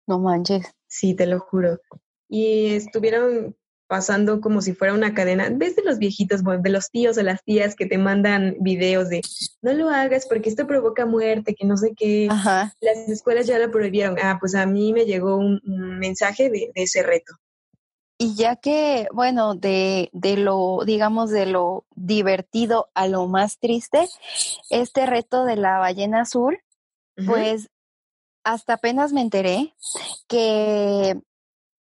No 0.07 0.17
manches. 0.17 0.65
Sí, 0.87 1.13
te 1.13 1.27
lo 1.27 1.39
juro. 1.39 1.79
Y 2.27 2.73
estuvieron 2.73 3.55
pasando 3.87 4.41
como 4.41 4.61
si 4.61 4.73
fuera 4.73 4.93
una 4.93 5.13
cadena. 5.13 5.49
¿Ves 5.51 5.75
de 5.75 5.83
los 5.83 5.97
viejitos, 5.97 6.41
de 6.43 6.69
los 6.69 6.89
tíos 6.89 7.17
o 7.17 7.23
las 7.23 7.43
tías 7.43 7.75
que 7.75 7.85
te 7.85 7.97
mandan 7.97 8.55
videos 8.59 9.09
de 9.09 9.21
no 9.61 9.73
lo 9.73 9.89
hagas 9.89 10.27
porque 10.27 10.49
esto 10.49 10.67
provoca 10.67 11.05
muerte, 11.05 11.55
que 11.55 11.65
no 11.65 11.77
sé 11.77 11.93
qué? 11.95 12.27
Ajá. 12.29 12.73
Las 12.81 13.09
escuelas 13.09 13.47
ya 13.47 13.57
lo 13.59 13.71
prohibieron. 13.71 14.17
Ah, 14.21 14.37
pues 14.39 14.55
a 14.55 14.65
mí 14.65 14.93
me 14.93 15.05
llegó 15.05 15.37
un, 15.37 15.61
un 15.65 15.99
mensaje 15.99 16.49
de, 16.49 16.71
de, 16.75 16.83
ese 16.83 17.01
reto. 17.03 17.33
Y 18.19 18.35
ya 18.35 18.55
que, 18.55 19.07
bueno, 19.13 19.55
de, 19.55 20.09
de 20.11 20.37
lo, 20.37 20.79
digamos, 20.85 21.29
de 21.29 21.45
lo 21.45 21.85
divertido 21.95 22.89
a 22.95 23.07
lo 23.07 23.27
más 23.27 23.59
triste, 23.59 24.07
este 24.69 25.05
reto 25.05 25.45
de 25.45 25.55
la 25.55 25.77
ballena 25.77 26.21
azul, 26.21 26.59
uh 27.17 27.21
-huh. 27.21 27.25
pues 27.27 27.69
hasta 28.43 28.73
apenas 28.73 29.13
me 29.13 29.21
enteré 29.21 29.73
que 30.27 31.19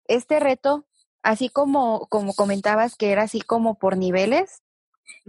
este 0.08 0.40
reto 0.40 0.86
así 1.26 1.50
como, 1.50 2.06
como 2.08 2.36
comentabas 2.36 2.96
que 2.96 3.12
era 3.12 3.24
así 3.24 3.42
como 3.42 3.80
por 3.80 3.98
niveles, 3.98 4.62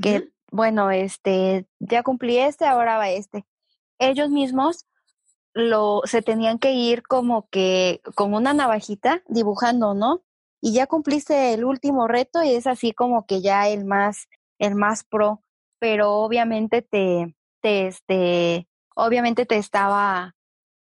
que 0.03 0.19
uh 0.19 0.21
-huh. 0.21 0.33
bueno, 0.53 0.91
este, 0.91 1.67
ya 1.81 2.03
cumplí 2.03 2.37
este, 2.39 2.67
ahora 2.67 2.99
va 2.99 3.09
este. 3.09 3.47
Ellos 3.99 4.29
mismos 4.29 4.85
lo, 5.55 6.03
se 6.05 6.21
tenían 6.21 6.59
que 6.59 6.73
ir 6.73 7.03
como 7.03 7.49
que 7.49 8.03
con 8.15 8.35
una 8.35 8.53
navajita 8.53 9.23
dibujando, 9.27 9.95
¿no? 9.95 10.23
Y 10.61 10.75
ya 10.75 10.87
cumpliste 10.87 11.55
el 11.55 11.65
último 11.65 12.07
reto 12.09 12.43
y 12.43 12.51
es 12.55 12.67
así 12.67 12.93
como 12.93 13.25
que 13.25 13.41
ya 13.41 13.69
el 13.69 13.87
más, 13.87 14.29
el 14.59 14.75
más 14.75 15.03
pro, 15.03 15.41
pero 15.79 16.13
obviamente 16.17 16.83
te, 16.83 17.35
te, 17.63 17.87
este, 17.87 18.69
obviamente 18.95 19.47
te 19.47 19.57
estaba 19.57 20.35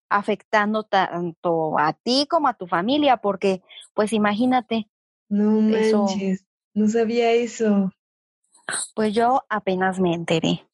afectando 0.09 0.83
tanto 0.83 1.79
a 1.79 1.93
ti 1.93 2.27
como 2.29 2.49
a 2.49 2.53
tu 2.55 2.67
familia, 2.67 3.17
porque 3.17 3.61
pues 3.93 4.11
imagínate, 4.11 4.89
no 5.29 5.61
manches, 5.61 6.41
eso. 6.41 6.45
no 6.73 6.87
sabía 6.87 7.31
eso. 7.31 7.91
Pues 8.95 9.13
yo 9.13 9.43
apenas 9.49 9.99
me 9.99 10.13
enteré. 10.13 10.65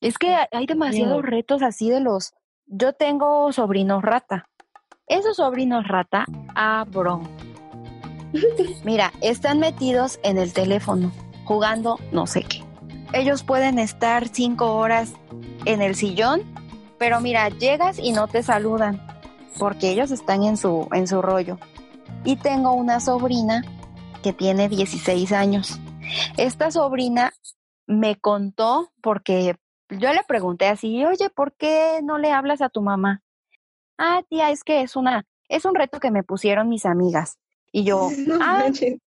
Es 0.00 0.18
que 0.18 0.36
hay 0.50 0.66
demasiados 0.66 1.22
retos 1.22 1.62
así 1.62 1.90
de 1.90 2.00
los... 2.00 2.34
Yo 2.66 2.92
tengo 2.92 3.52
sobrinos 3.52 4.02
rata. 4.02 4.48
Esos 5.06 5.36
sobrinos 5.36 5.86
rata, 5.86 6.24
ah, 6.54 6.84
bro. 6.88 7.22
Mira, 8.84 9.12
están 9.20 9.60
metidos 9.60 10.18
en 10.24 10.36
el 10.36 10.52
teléfono, 10.52 11.12
jugando 11.44 11.98
no 12.12 12.26
sé 12.26 12.42
qué. 12.42 12.62
Ellos 13.12 13.44
pueden 13.44 13.78
estar 13.78 14.28
cinco 14.28 14.74
horas 14.74 15.12
en 15.64 15.80
el 15.80 15.94
sillón, 15.94 16.42
pero 16.98 17.20
mira, 17.20 17.48
llegas 17.48 17.98
y 17.98 18.12
no 18.12 18.26
te 18.26 18.42
saludan, 18.42 19.00
porque 19.58 19.90
ellos 19.90 20.10
están 20.10 20.42
en 20.42 20.56
su, 20.56 20.88
en 20.92 21.06
su 21.06 21.22
rollo. 21.22 21.58
Y 22.24 22.36
tengo 22.36 22.72
una 22.72 22.98
sobrina 22.98 23.62
que 24.26 24.32
tiene 24.32 24.68
16 24.68 25.30
años. 25.30 25.78
Esta 26.36 26.72
sobrina 26.72 27.32
me 27.86 28.16
contó 28.16 28.90
porque 29.00 29.54
yo 29.88 30.12
le 30.12 30.24
pregunté 30.26 30.66
así, 30.66 31.04
oye, 31.04 31.30
¿por 31.30 31.54
qué 31.54 32.00
no 32.02 32.18
le 32.18 32.32
hablas 32.32 32.60
a 32.60 32.68
tu 32.68 32.82
mamá? 32.82 33.22
Ah, 33.98 34.24
tía, 34.28 34.50
es 34.50 34.64
que 34.64 34.82
es 34.82 34.96
una, 34.96 35.24
es 35.48 35.64
un 35.64 35.76
reto 35.76 36.00
que 36.00 36.10
me 36.10 36.24
pusieron 36.24 36.68
mis 36.68 36.86
amigas. 36.86 37.38
Y 37.70 37.84
yo, 37.84 38.08
no 38.26 38.34
ah, 38.42 38.64
manches. 38.64 38.98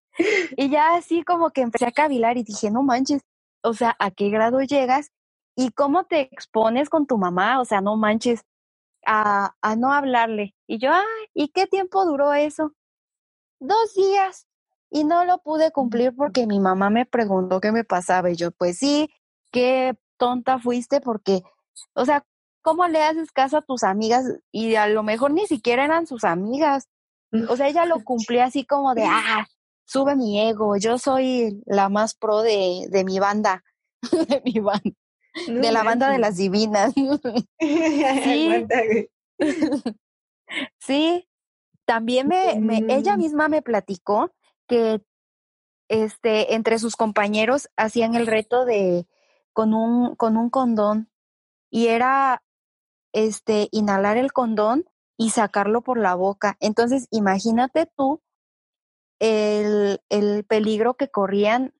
y 0.56 0.70
ya 0.70 0.94
así 0.94 1.22
como 1.22 1.50
que 1.50 1.60
empecé 1.60 1.84
a 1.84 1.92
cavilar 1.92 2.38
y 2.38 2.42
dije, 2.42 2.70
no 2.70 2.82
manches, 2.82 3.20
o 3.62 3.74
sea, 3.74 3.94
¿a 3.98 4.10
qué 4.10 4.30
grado 4.30 4.62
llegas? 4.62 5.10
¿Y 5.54 5.72
cómo 5.72 6.04
te 6.04 6.20
expones 6.32 6.88
con 6.88 7.06
tu 7.06 7.18
mamá? 7.18 7.60
O 7.60 7.66
sea, 7.66 7.82
no 7.82 7.98
manches, 7.98 8.46
a, 9.04 9.54
a 9.60 9.76
no 9.76 9.92
hablarle. 9.92 10.54
Y 10.66 10.78
yo, 10.78 10.90
ah, 10.90 11.04
¿y 11.34 11.48
qué 11.48 11.66
tiempo 11.66 12.06
duró 12.06 12.32
eso? 12.32 12.72
Dos 13.58 13.92
días 13.94 14.46
y 14.90 15.04
no 15.04 15.24
lo 15.24 15.38
pude 15.38 15.70
cumplir 15.70 16.14
porque 16.14 16.46
mi 16.46 16.60
mamá 16.60 16.90
me 16.90 17.06
preguntó 17.06 17.60
qué 17.60 17.72
me 17.72 17.84
pasaba 17.84 18.30
y 18.30 18.36
yo, 18.36 18.50
pues 18.50 18.78
sí, 18.78 19.08
qué 19.52 19.96
tonta 20.16 20.58
fuiste 20.58 21.00
porque, 21.00 21.42
o 21.94 22.04
sea, 22.04 22.26
¿cómo 22.62 22.86
le 22.88 23.02
haces 23.02 23.30
caso 23.30 23.58
a 23.58 23.62
tus 23.62 23.84
amigas? 23.84 24.24
Y 24.52 24.74
a 24.74 24.88
lo 24.88 25.02
mejor 25.02 25.30
ni 25.32 25.46
siquiera 25.46 25.84
eran 25.84 26.06
sus 26.06 26.24
amigas. 26.24 26.88
O 27.48 27.56
sea, 27.56 27.68
ella 27.68 27.86
lo 27.86 28.02
cumplía 28.02 28.46
así 28.46 28.64
como 28.64 28.94
de, 28.94 29.04
ah, 29.06 29.46
sube 29.84 30.16
mi 30.16 30.40
ego, 30.40 30.76
yo 30.76 30.98
soy 30.98 31.62
la 31.64 31.88
más 31.88 32.14
pro 32.14 32.42
de, 32.42 32.86
de 32.90 33.04
mi 33.04 33.20
banda, 33.20 33.62
de 34.28 34.42
mi 34.44 34.58
banda, 34.58 34.90
no, 35.48 35.60
de 35.60 35.72
la 35.72 35.84
banda 35.84 36.10
de 36.10 36.18
las 36.18 36.36
divinas. 36.36 36.92
sí. 37.60 38.66
sí, 40.80 41.28
también 41.84 42.26
me, 42.26 42.58
me, 42.60 42.84
ella 42.88 43.16
misma 43.16 43.48
me 43.48 43.62
platicó 43.62 44.32
que 44.70 45.02
este, 45.88 46.54
entre 46.54 46.78
sus 46.78 46.94
compañeros 46.94 47.68
hacían 47.76 48.14
el 48.14 48.28
reto 48.28 48.64
de 48.64 49.08
con 49.52 49.74
un, 49.74 50.14
con 50.14 50.36
un 50.36 50.48
condón 50.48 51.10
y 51.70 51.88
era 51.88 52.44
este, 53.12 53.68
inhalar 53.72 54.16
el 54.16 54.32
condón 54.32 54.88
y 55.16 55.30
sacarlo 55.30 55.82
por 55.82 55.98
la 55.98 56.14
boca. 56.14 56.56
Entonces, 56.60 57.08
imagínate 57.10 57.90
tú 57.96 58.22
el, 59.18 60.00
el 60.08 60.44
peligro 60.44 60.94
que 60.94 61.10
corrían, 61.10 61.74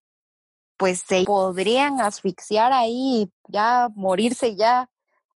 pues 0.76 1.04
se 1.06 1.22
podrían 1.24 2.00
asfixiar 2.00 2.72
ahí, 2.72 3.32
ya 3.46 3.88
morirse, 3.94 4.56
ya 4.56 4.90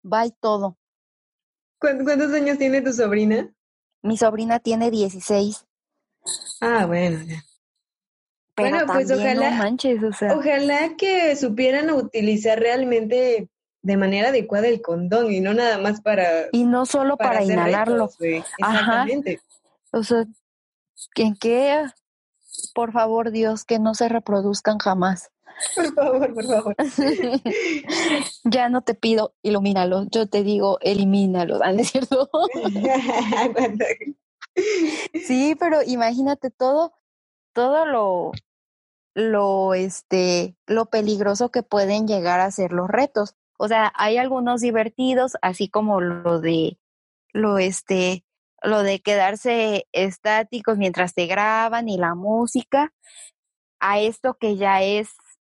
va 0.02 0.24
y 0.24 0.30
todo. 0.30 0.78
¿Cuántos 1.78 2.32
años 2.32 2.56
tiene 2.56 2.80
tu 2.80 2.92
sobrina? 2.92 3.54
Mi 4.00 4.16
sobrina 4.16 4.60
tiene 4.60 4.90
16. 4.90 5.66
Ah, 6.60 6.86
bueno, 6.86 7.24
ya. 7.24 7.42
Pero 8.54 8.70
bueno, 8.70 8.92
pues 8.92 9.10
ojalá, 9.10 9.50
no 9.50 9.56
manches, 9.56 10.02
o 10.02 10.12
sea. 10.12 10.36
ojalá 10.36 10.94
que 10.96 11.34
supieran 11.36 11.90
utilizar 11.90 12.60
realmente 12.60 13.48
de 13.82 13.96
manera 13.96 14.28
adecuada 14.28 14.68
el 14.68 14.82
condón 14.82 15.32
y 15.32 15.40
no 15.40 15.54
nada 15.54 15.78
más 15.78 16.00
para 16.00 16.48
y 16.52 16.64
no 16.64 16.86
solo 16.86 17.16
para, 17.16 17.40
para 17.40 17.44
inhalarlo. 17.44 18.10
Retos, 18.18 18.46
Exactamente. 18.58 19.40
Ajá. 19.42 19.98
O 19.98 20.02
sea, 20.02 20.24
¿en 21.16 21.36
qué? 21.36 21.84
Por 22.74 22.92
favor, 22.92 23.30
Dios, 23.30 23.64
que 23.64 23.78
no 23.78 23.94
se 23.94 24.08
reproduzcan 24.08 24.78
jamás. 24.78 25.30
Por 25.76 25.94
favor, 25.94 26.34
por 26.34 26.44
favor. 26.46 26.76
ya 28.44 28.68
no 28.68 28.82
te 28.82 28.94
pido 28.94 29.34
ilumínalo, 29.42 30.06
yo 30.10 30.26
te 30.26 30.42
digo 30.42 30.78
elimínalo, 30.80 31.58
¿no 31.72 31.80
es 31.80 31.90
cierto? 31.90 32.28
Sí, 35.26 35.56
pero 35.58 35.78
imagínate 35.84 36.50
todo, 36.50 36.92
todo 37.52 37.86
lo, 37.86 38.32
lo, 39.14 39.74
este, 39.74 40.56
lo 40.66 40.86
peligroso 40.86 41.50
que 41.50 41.62
pueden 41.62 42.06
llegar 42.06 42.40
a 42.40 42.50
ser 42.50 42.72
los 42.72 42.88
retos. 42.88 43.36
O 43.58 43.68
sea, 43.68 43.92
hay 43.94 44.16
algunos 44.16 44.60
divertidos, 44.60 45.36
así 45.42 45.68
como 45.68 46.00
lo 46.00 46.40
de, 46.40 46.78
lo, 47.32 47.58
este, 47.58 48.24
lo 48.62 48.82
de 48.82 49.00
quedarse 49.00 49.86
estáticos 49.92 50.78
mientras 50.78 51.14
te 51.14 51.26
graban 51.26 51.88
y 51.88 51.96
la 51.96 52.14
música, 52.14 52.92
a 53.80 54.00
esto 54.00 54.34
que 54.34 54.56
ya 54.56 54.82
es, 54.82 55.10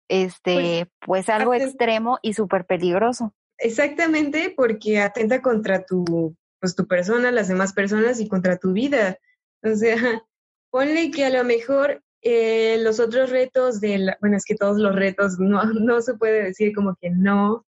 pues, 0.08 0.26
este, 0.26 0.90
pues, 1.00 1.28
algo 1.28 1.54
extremo 1.54 2.18
y 2.22 2.34
súper 2.34 2.66
peligroso. 2.66 3.34
Exactamente, 3.58 4.52
porque 4.54 5.00
atenta 5.00 5.40
contra 5.40 5.84
tu, 5.84 6.36
pues 6.66 6.74
tu 6.74 6.88
persona, 6.88 7.30
las 7.30 7.46
demás 7.46 7.72
personas 7.72 8.18
y 8.18 8.26
contra 8.26 8.58
tu 8.58 8.72
vida. 8.72 9.18
O 9.62 9.72
sea, 9.76 9.94
ponle 10.70 11.12
que 11.12 11.24
a 11.24 11.30
lo 11.30 11.44
mejor 11.44 12.02
eh, 12.22 12.78
los 12.80 12.98
otros 12.98 13.30
retos 13.30 13.80
de 13.80 14.16
bueno, 14.20 14.36
es 14.36 14.44
que 14.44 14.56
todos 14.56 14.78
los 14.78 14.92
retos 14.96 15.38
no, 15.38 15.64
no 15.64 16.02
se 16.02 16.14
puede 16.14 16.42
decir 16.42 16.74
como 16.74 16.96
que 17.00 17.10
no, 17.10 17.64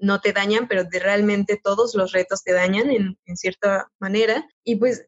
no 0.00 0.20
te 0.20 0.32
dañan, 0.32 0.66
pero 0.66 0.82
realmente 0.90 1.60
todos 1.62 1.94
los 1.94 2.10
retos 2.10 2.42
te 2.42 2.52
dañan 2.52 2.90
en, 2.90 3.16
en 3.26 3.36
cierta 3.36 3.92
manera. 4.00 4.44
Y 4.64 4.74
pues 4.74 5.06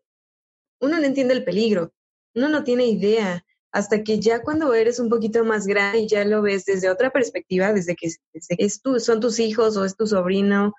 uno 0.81 1.01
no 1.01 1.05
entiende 1.05 1.35
el 1.35 1.45
peligro, 1.45 1.93
uno 2.37 2.49
no 2.49 2.63
tiene 2.63 2.87
idea 2.87 3.45
hasta 3.73 4.05
que 4.05 4.21
ya 4.21 4.43
cuando 4.43 4.73
eres 4.75 5.01
un 5.01 5.09
poquito 5.09 5.45
más 5.45 5.67
grande 5.67 5.99
y 5.99 6.09
ya 6.09 6.25
lo 6.25 6.41
ves 6.41 6.65
desde 6.65 6.89
otra 6.89 7.11
perspectiva, 7.11 7.73
desde 7.73 7.97
que, 7.97 8.11
es 8.33 8.81
tú, 8.81 9.01
son 9.01 9.19
tus 9.19 9.41
hijos 9.41 9.77
o 9.77 9.85
es 9.85 9.97
tu 9.97 10.07
sobrino 10.07 10.73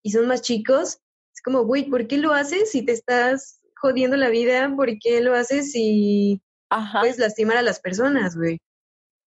y 0.00 0.12
son 0.12 0.28
más 0.28 0.42
chicos, 0.42 1.00
es 1.42 1.44
como, 1.44 1.64
güey, 1.64 1.84
¿por 1.84 2.06
qué 2.06 2.18
lo 2.18 2.32
haces 2.32 2.70
si 2.70 2.82
te 2.82 2.92
estás 2.92 3.60
jodiendo 3.74 4.16
la 4.16 4.28
vida? 4.28 4.72
¿Por 4.76 4.96
qué 5.00 5.20
lo 5.20 5.34
haces 5.34 5.72
si 5.72 6.40
puedes 7.00 7.18
lastimar 7.18 7.56
a 7.56 7.62
las 7.62 7.80
personas, 7.80 8.36
güey? 8.36 8.60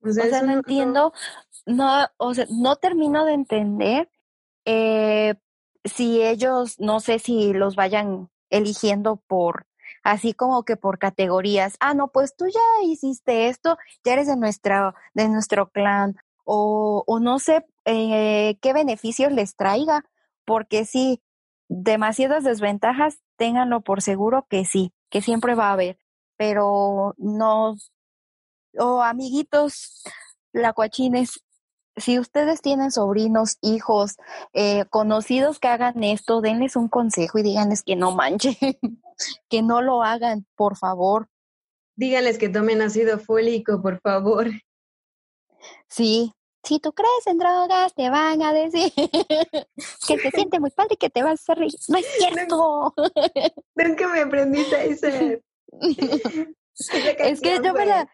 O 0.01 0.11
sea, 0.11 0.41
no 0.43 0.53
entiendo, 0.53 1.13
no, 1.65 2.07
o 2.17 2.33
sea, 2.33 2.45
no 2.49 2.77
termino 2.77 3.25
de 3.25 3.33
entender 3.33 4.09
eh, 4.63 5.35
si 5.83 6.23
ellos, 6.23 6.79
no 6.79 6.99
sé 6.99 7.19
si 7.19 7.53
los 7.53 7.75
vayan 7.75 8.29
eligiendo 8.49 9.17
por, 9.27 9.65
así 10.03 10.33
como 10.33 10.63
que 10.63 10.77
por 10.77 10.99
categorías. 10.99 11.75
Ah, 11.81 11.95
no, 11.95 12.09
pues 12.09 12.35
tú 12.37 12.45
ya 12.45 12.87
hiciste 12.87 13.49
esto, 13.49 13.77
ya 14.05 14.13
eres 14.13 14.27
de, 14.27 14.37
nuestra, 14.37 14.95
de 15.15 15.27
nuestro 15.27 15.69
clan, 15.69 16.15
o, 16.45 17.03
o 17.07 17.19
no 17.19 17.39
sé 17.39 17.65
eh, 17.83 18.57
qué 18.61 18.73
beneficios 18.73 19.33
les 19.33 19.55
traiga, 19.55 20.05
porque 20.45 20.85
sí, 20.85 21.21
demasiadas 21.67 22.43
desventajas, 22.43 23.19
ténganlo 23.37 23.81
por 23.81 24.01
seguro 24.01 24.45
que 24.49 24.65
sí, 24.65 24.93
que 25.09 25.21
siempre 25.21 25.55
va 25.55 25.69
a 25.69 25.73
haber, 25.73 25.97
pero 26.37 27.15
no, 27.17 27.75
o 28.77 29.01
amiguitos, 29.01 30.03
lacuachines, 30.53 31.43
si 31.97 32.19
ustedes 32.19 32.61
tienen 32.61 32.91
sobrinos, 32.91 33.57
hijos, 33.61 34.17
eh, 34.53 34.85
conocidos 34.89 35.59
que 35.59 35.67
hagan 35.69 36.03
esto, 36.03 36.41
denles 36.41 36.75
un 36.75 36.89
consejo 36.89 37.39
y 37.39 37.43
díganles 37.43 37.83
que 37.83 37.95
no 37.95 38.11
manchen, 38.11 38.55
que 39.49 39.61
no 39.61 39.81
lo 39.81 40.03
hagan, 40.03 40.45
por 40.55 40.77
favor. 40.77 41.29
Díganles 41.95 42.37
que 42.37 42.49
tomen 42.49 42.81
ácido 42.81 43.17
fólico, 43.17 43.81
por 43.81 43.99
favor. 44.01 44.47
Sí, 45.87 46.33
si 46.65 46.79
tú 46.79 46.93
crees 46.93 47.27
en 47.27 47.37
drogas, 47.37 47.93
te 47.93 48.09
van 48.09 48.41
a 48.41 48.53
decir 48.53 48.91
que 50.07 50.19
se 50.19 50.31
siente 50.31 50.59
muy 50.59 50.71
padre 50.71 50.95
y 50.95 50.97
que 50.97 51.09
te 51.09 51.23
vas 51.23 51.31
a 51.31 51.33
hacer 51.33 51.57
reír. 51.59 51.73
No 51.87 51.97
es 51.97 52.05
cierto. 52.17 52.93
Nunca 53.75 54.07
me 54.07 54.21
aprendiste 54.21 54.85
esa. 54.89 55.09
es 57.19 57.41
que 57.41 57.59
yo 57.63 57.73
me 57.73 57.85
la, 57.85 58.09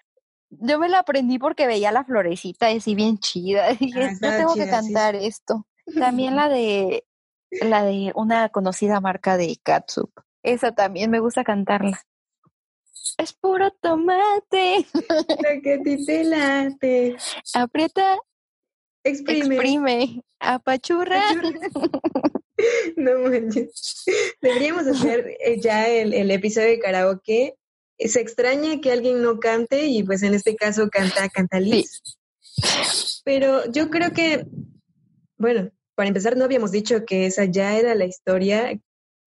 yo 0.50 0.80
me 0.80 0.90
la 0.90 1.00
aprendí 1.00 1.40
porque 1.40 1.68
veía 1.68 1.92
la 1.92 2.04
florecita 2.04 2.68
así 2.68 2.96
bien 2.96 3.20
chida. 3.20 3.74
Dije, 3.74 4.04
ah, 4.04 4.14
yo 4.22 4.30
tengo 4.30 4.54
que 4.56 4.70
cantar 4.70 5.16
esto. 5.16 5.66
También 5.98 6.36
la 6.36 6.50
de 6.50 7.06
la 7.62 7.84
de 7.84 8.12
una 8.16 8.50
conocida 8.50 9.02
marca 9.02 9.38
de 9.38 9.58
catsup. 9.62 10.12
Esa 10.44 10.72
también 10.72 11.12
me 11.12 11.20
gusta 11.20 11.44
cantarla. 11.44 12.02
Es 13.18 13.34
puro 13.34 13.72
tomate. 13.72 14.86
Lo 14.94 15.62
que 15.62 15.80
te 15.80 16.24
late. 16.24 17.18
Aprieta. 17.54 18.18
Exprime. 19.04 19.56
Exprime. 19.56 20.24
Apachurra. 20.40 21.22
No 22.96 23.18
manches. 23.20 24.06
Deberíamos 24.40 24.86
hacer 24.86 25.36
eh, 25.40 25.60
ya 25.60 25.90
el, 25.90 26.14
el 26.14 26.30
episodio 26.30 26.68
de 26.68 26.80
karaoke 26.80 27.56
se 28.08 28.22
extraña 28.22 28.82
que 28.82 28.92
alguien 28.92 29.22
no 29.22 29.40
cante 29.40 29.86
y 29.86 30.04
pues 30.04 30.24
en 30.24 30.34
este 30.34 30.56
caso 30.56 30.90
canta, 30.90 31.30
canta 31.30 31.60
Liz. 31.60 32.02
Pero 33.24 33.70
yo 33.72 33.90
creo 33.90 34.12
que, 34.12 34.48
bueno, 35.38 35.72
para 35.96 36.08
empezar 36.08 36.38
no 36.38 36.46
habíamos 36.46 36.72
dicho 36.72 37.06
que 37.06 37.26
esa 37.26 37.46
ya 37.46 37.78
era 37.78 37.96
la 37.96 38.06
historia, 38.06 38.80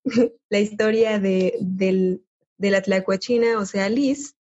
la 0.48 0.58
historia 0.58 1.18
de, 1.18 1.56
del, 1.60 2.24
de 2.58 2.70
la 2.70 2.82
Tlacuachina, 2.82 3.58
o 3.58 3.66
sea, 3.66 3.88
Liz. 3.88 4.34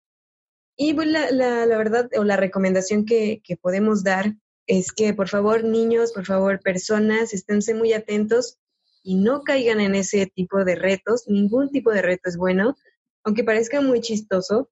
Y 0.76 0.94
pues 0.94 1.06
la, 1.06 1.30
la, 1.30 1.66
la 1.66 1.78
verdad 1.78 2.10
o 2.16 2.24
la 2.24 2.36
recomendación 2.36 3.04
que, 3.04 3.40
que 3.44 3.56
podemos 3.56 4.02
dar 4.02 4.34
es 4.66 4.92
que 4.92 5.14
por 5.14 5.28
favor 5.28 5.64
niños, 5.64 6.12
por 6.12 6.26
favor 6.26 6.60
personas, 6.60 7.34
esténse 7.34 7.74
muy 7.74 7.92
atentos 7.92 8.58
y 9.02 9.16
no 9.16 9.42
caigan 9.42 9.80
en 9.80 9.94
ese 9.94 10.26
tipo 10.26 10.64
de 10.64 10.76
retos. 10.76 11.24
Ningún 11.26 11.70
tipo 11.70 11.90
de 11.92 12.02
reto 12.02 12.28
es 12.28 12.36
bueno 12.36 12.76
aunque 13.24 13.42
parezca 13.42 13.80
muy 13.80 14.00
chistoso, 14.00 14.70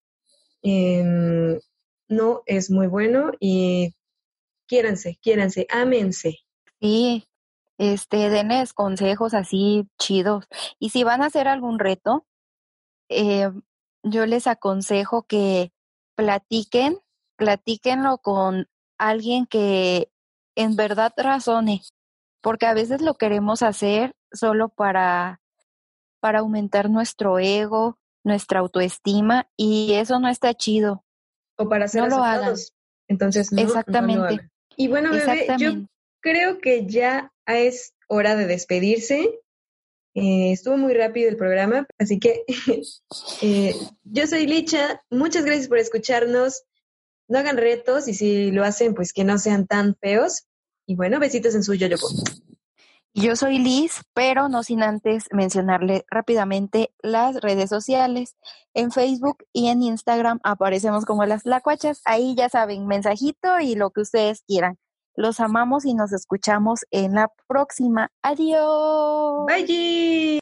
em, 0.63 1.59
no 2.09 2.43
es 2.47 2.71
muy 2.71 2.87
bueno 2.87 3.33
y 3.41 3.95
quiéranse, 4.69 5.19
quiéranse, 5.23 5.67
ámense. 5.71 6.39
Sí, 6.81 7.27
este, 7.79 8.29
denles 8.29 8.75
consejos 8.75 9.35
así 9.35 9.89
chidos. 9.99 10.45
Y 10.79 10.91
si 10.91 11.03
van 11.03 11.23
a 11.23 11.27
hacer 11.27 11.49
algún 11.49 11.79
reto, 11.79 12.27
eh, 13.09 13.51
yo 14.03 14.27
les 14.27 14.47
aconsejo 14.47 15.23
que 15.23 15.73
platiquen, 16.15 16.99
platíquenlo 17.37 18.19
con 18.19 18.69
alguien 18.99 19.47
que 19.47 20.11
en 20.55 20.77
verdad 20.77 21.13
razone, 21.17 21.83
porque 22.41 22.67
a 22.67 22.75
veces 22.75 23.01
lo 23.01 23.15
queremos 23.15 23.63
hacer 23.63 24.15
solo 24.33 24.69
para, 24.69 25.41
para 26.21 26.41
aumentar 26.41 26.91
nuestro 26.91 27.39
ego 27.39 27.99
nuestra 28.25 28.61
autoestima 28.61 29.49
y 29.57 29.95
eso 29.95 30.19
no 30.21 30.29
está 30.29 30.55
chido. 30.55 31.05
O 31.57 31.69
para 31.69 31.89
ser 31.89 32.09
no 32.09 32.25
Entonces, 33.09 33.53
no, 33.53 33.63
Exactamente. 33.63 34.49
y 34.77 34.89
bueno, 34.89 35.11
bebé, 35.13 35.47
yo 35.59 35.73
creo 36.21 36.59
que 36.59 36.87
ya 36.87 37.33
es 37.47 37.95
hora 38.09 38.37
de 38.37 38.47
despedirse. 38.47 39.41
Eh, 40.15 40.53
estuvo 40.53 40.77
muy 40.77 40.93
rápido 40.95 41.29
el 41.31 41.37
programa, 41.37 41.87
así 41.99 42.19
que 42.19 42.45
eh, 43.43 43.75
yo 44.05 44.27
soy 44.27 44.47
Licha. 44.47 45.03
Muchas 45.11 45.45
gracias 45.45 45.69
por 45.69 45.79
escucharnos. 45.79 46.65
No 47.33 47.39
hagan 47.39 47.57
retos 47.57 48.09
y 48.09 48.15
si 48.15 48.51
lo 48.51 48.63
hacen, 48.63 48.93
pues 48.95 49.15
que 49.15 49.25
no 49.25 49.39
sean 49.39 49.67
tan 49.67 49.97
feos. 49.97 50.45
Y 50.87 50.97
bueno, 50.97 51.19
besitos 51.19 51.55
en 51.55 51.63
su 51.63 51.73
yo 51.73 51.89
yo 53.15 53.37
soy 53.37 53.59
Liz, 53.59 54.03
pero 54.13 54.51
no 54.51 54.63
sin 54.63 54.83
antes 54.83 55.29
mencionarle 55.33 56.05
rápidamente 56.11 56.93
las 57.03 57.41
redes 57.41 57.71
sociales. 57.71 58.37
En 58.75 58.91
Facebook 58.91 59.45
y 59.51 59.69
en 59.69 59.83
Instagram 59.83 60.41
aparecemos 60.43 61.07
como 61.07 61.25
las 61.25 61.47
lacuachas. 61.47 62.03
Ahí 62.05 62.35
ya 62.35 62.51
saben, 62.51 62.87
mensajito 62.87 63.61
y 63.61 63.77
lo 63.77 63.93
que 63.93 64.03
ustedes 64.03 64.43
quieran. 64.47 64.77
Los 65.15 65.41
amamos 65.41 65.87
y 65.87 65.95
nos 65.95 66.13
escuchamos 66.13 66.81
en 66.91 67.15
la 67.15 67.31
próxima. 67.49 68.11
Adiós. 68.21 69.47
Bye. 69.47 69.67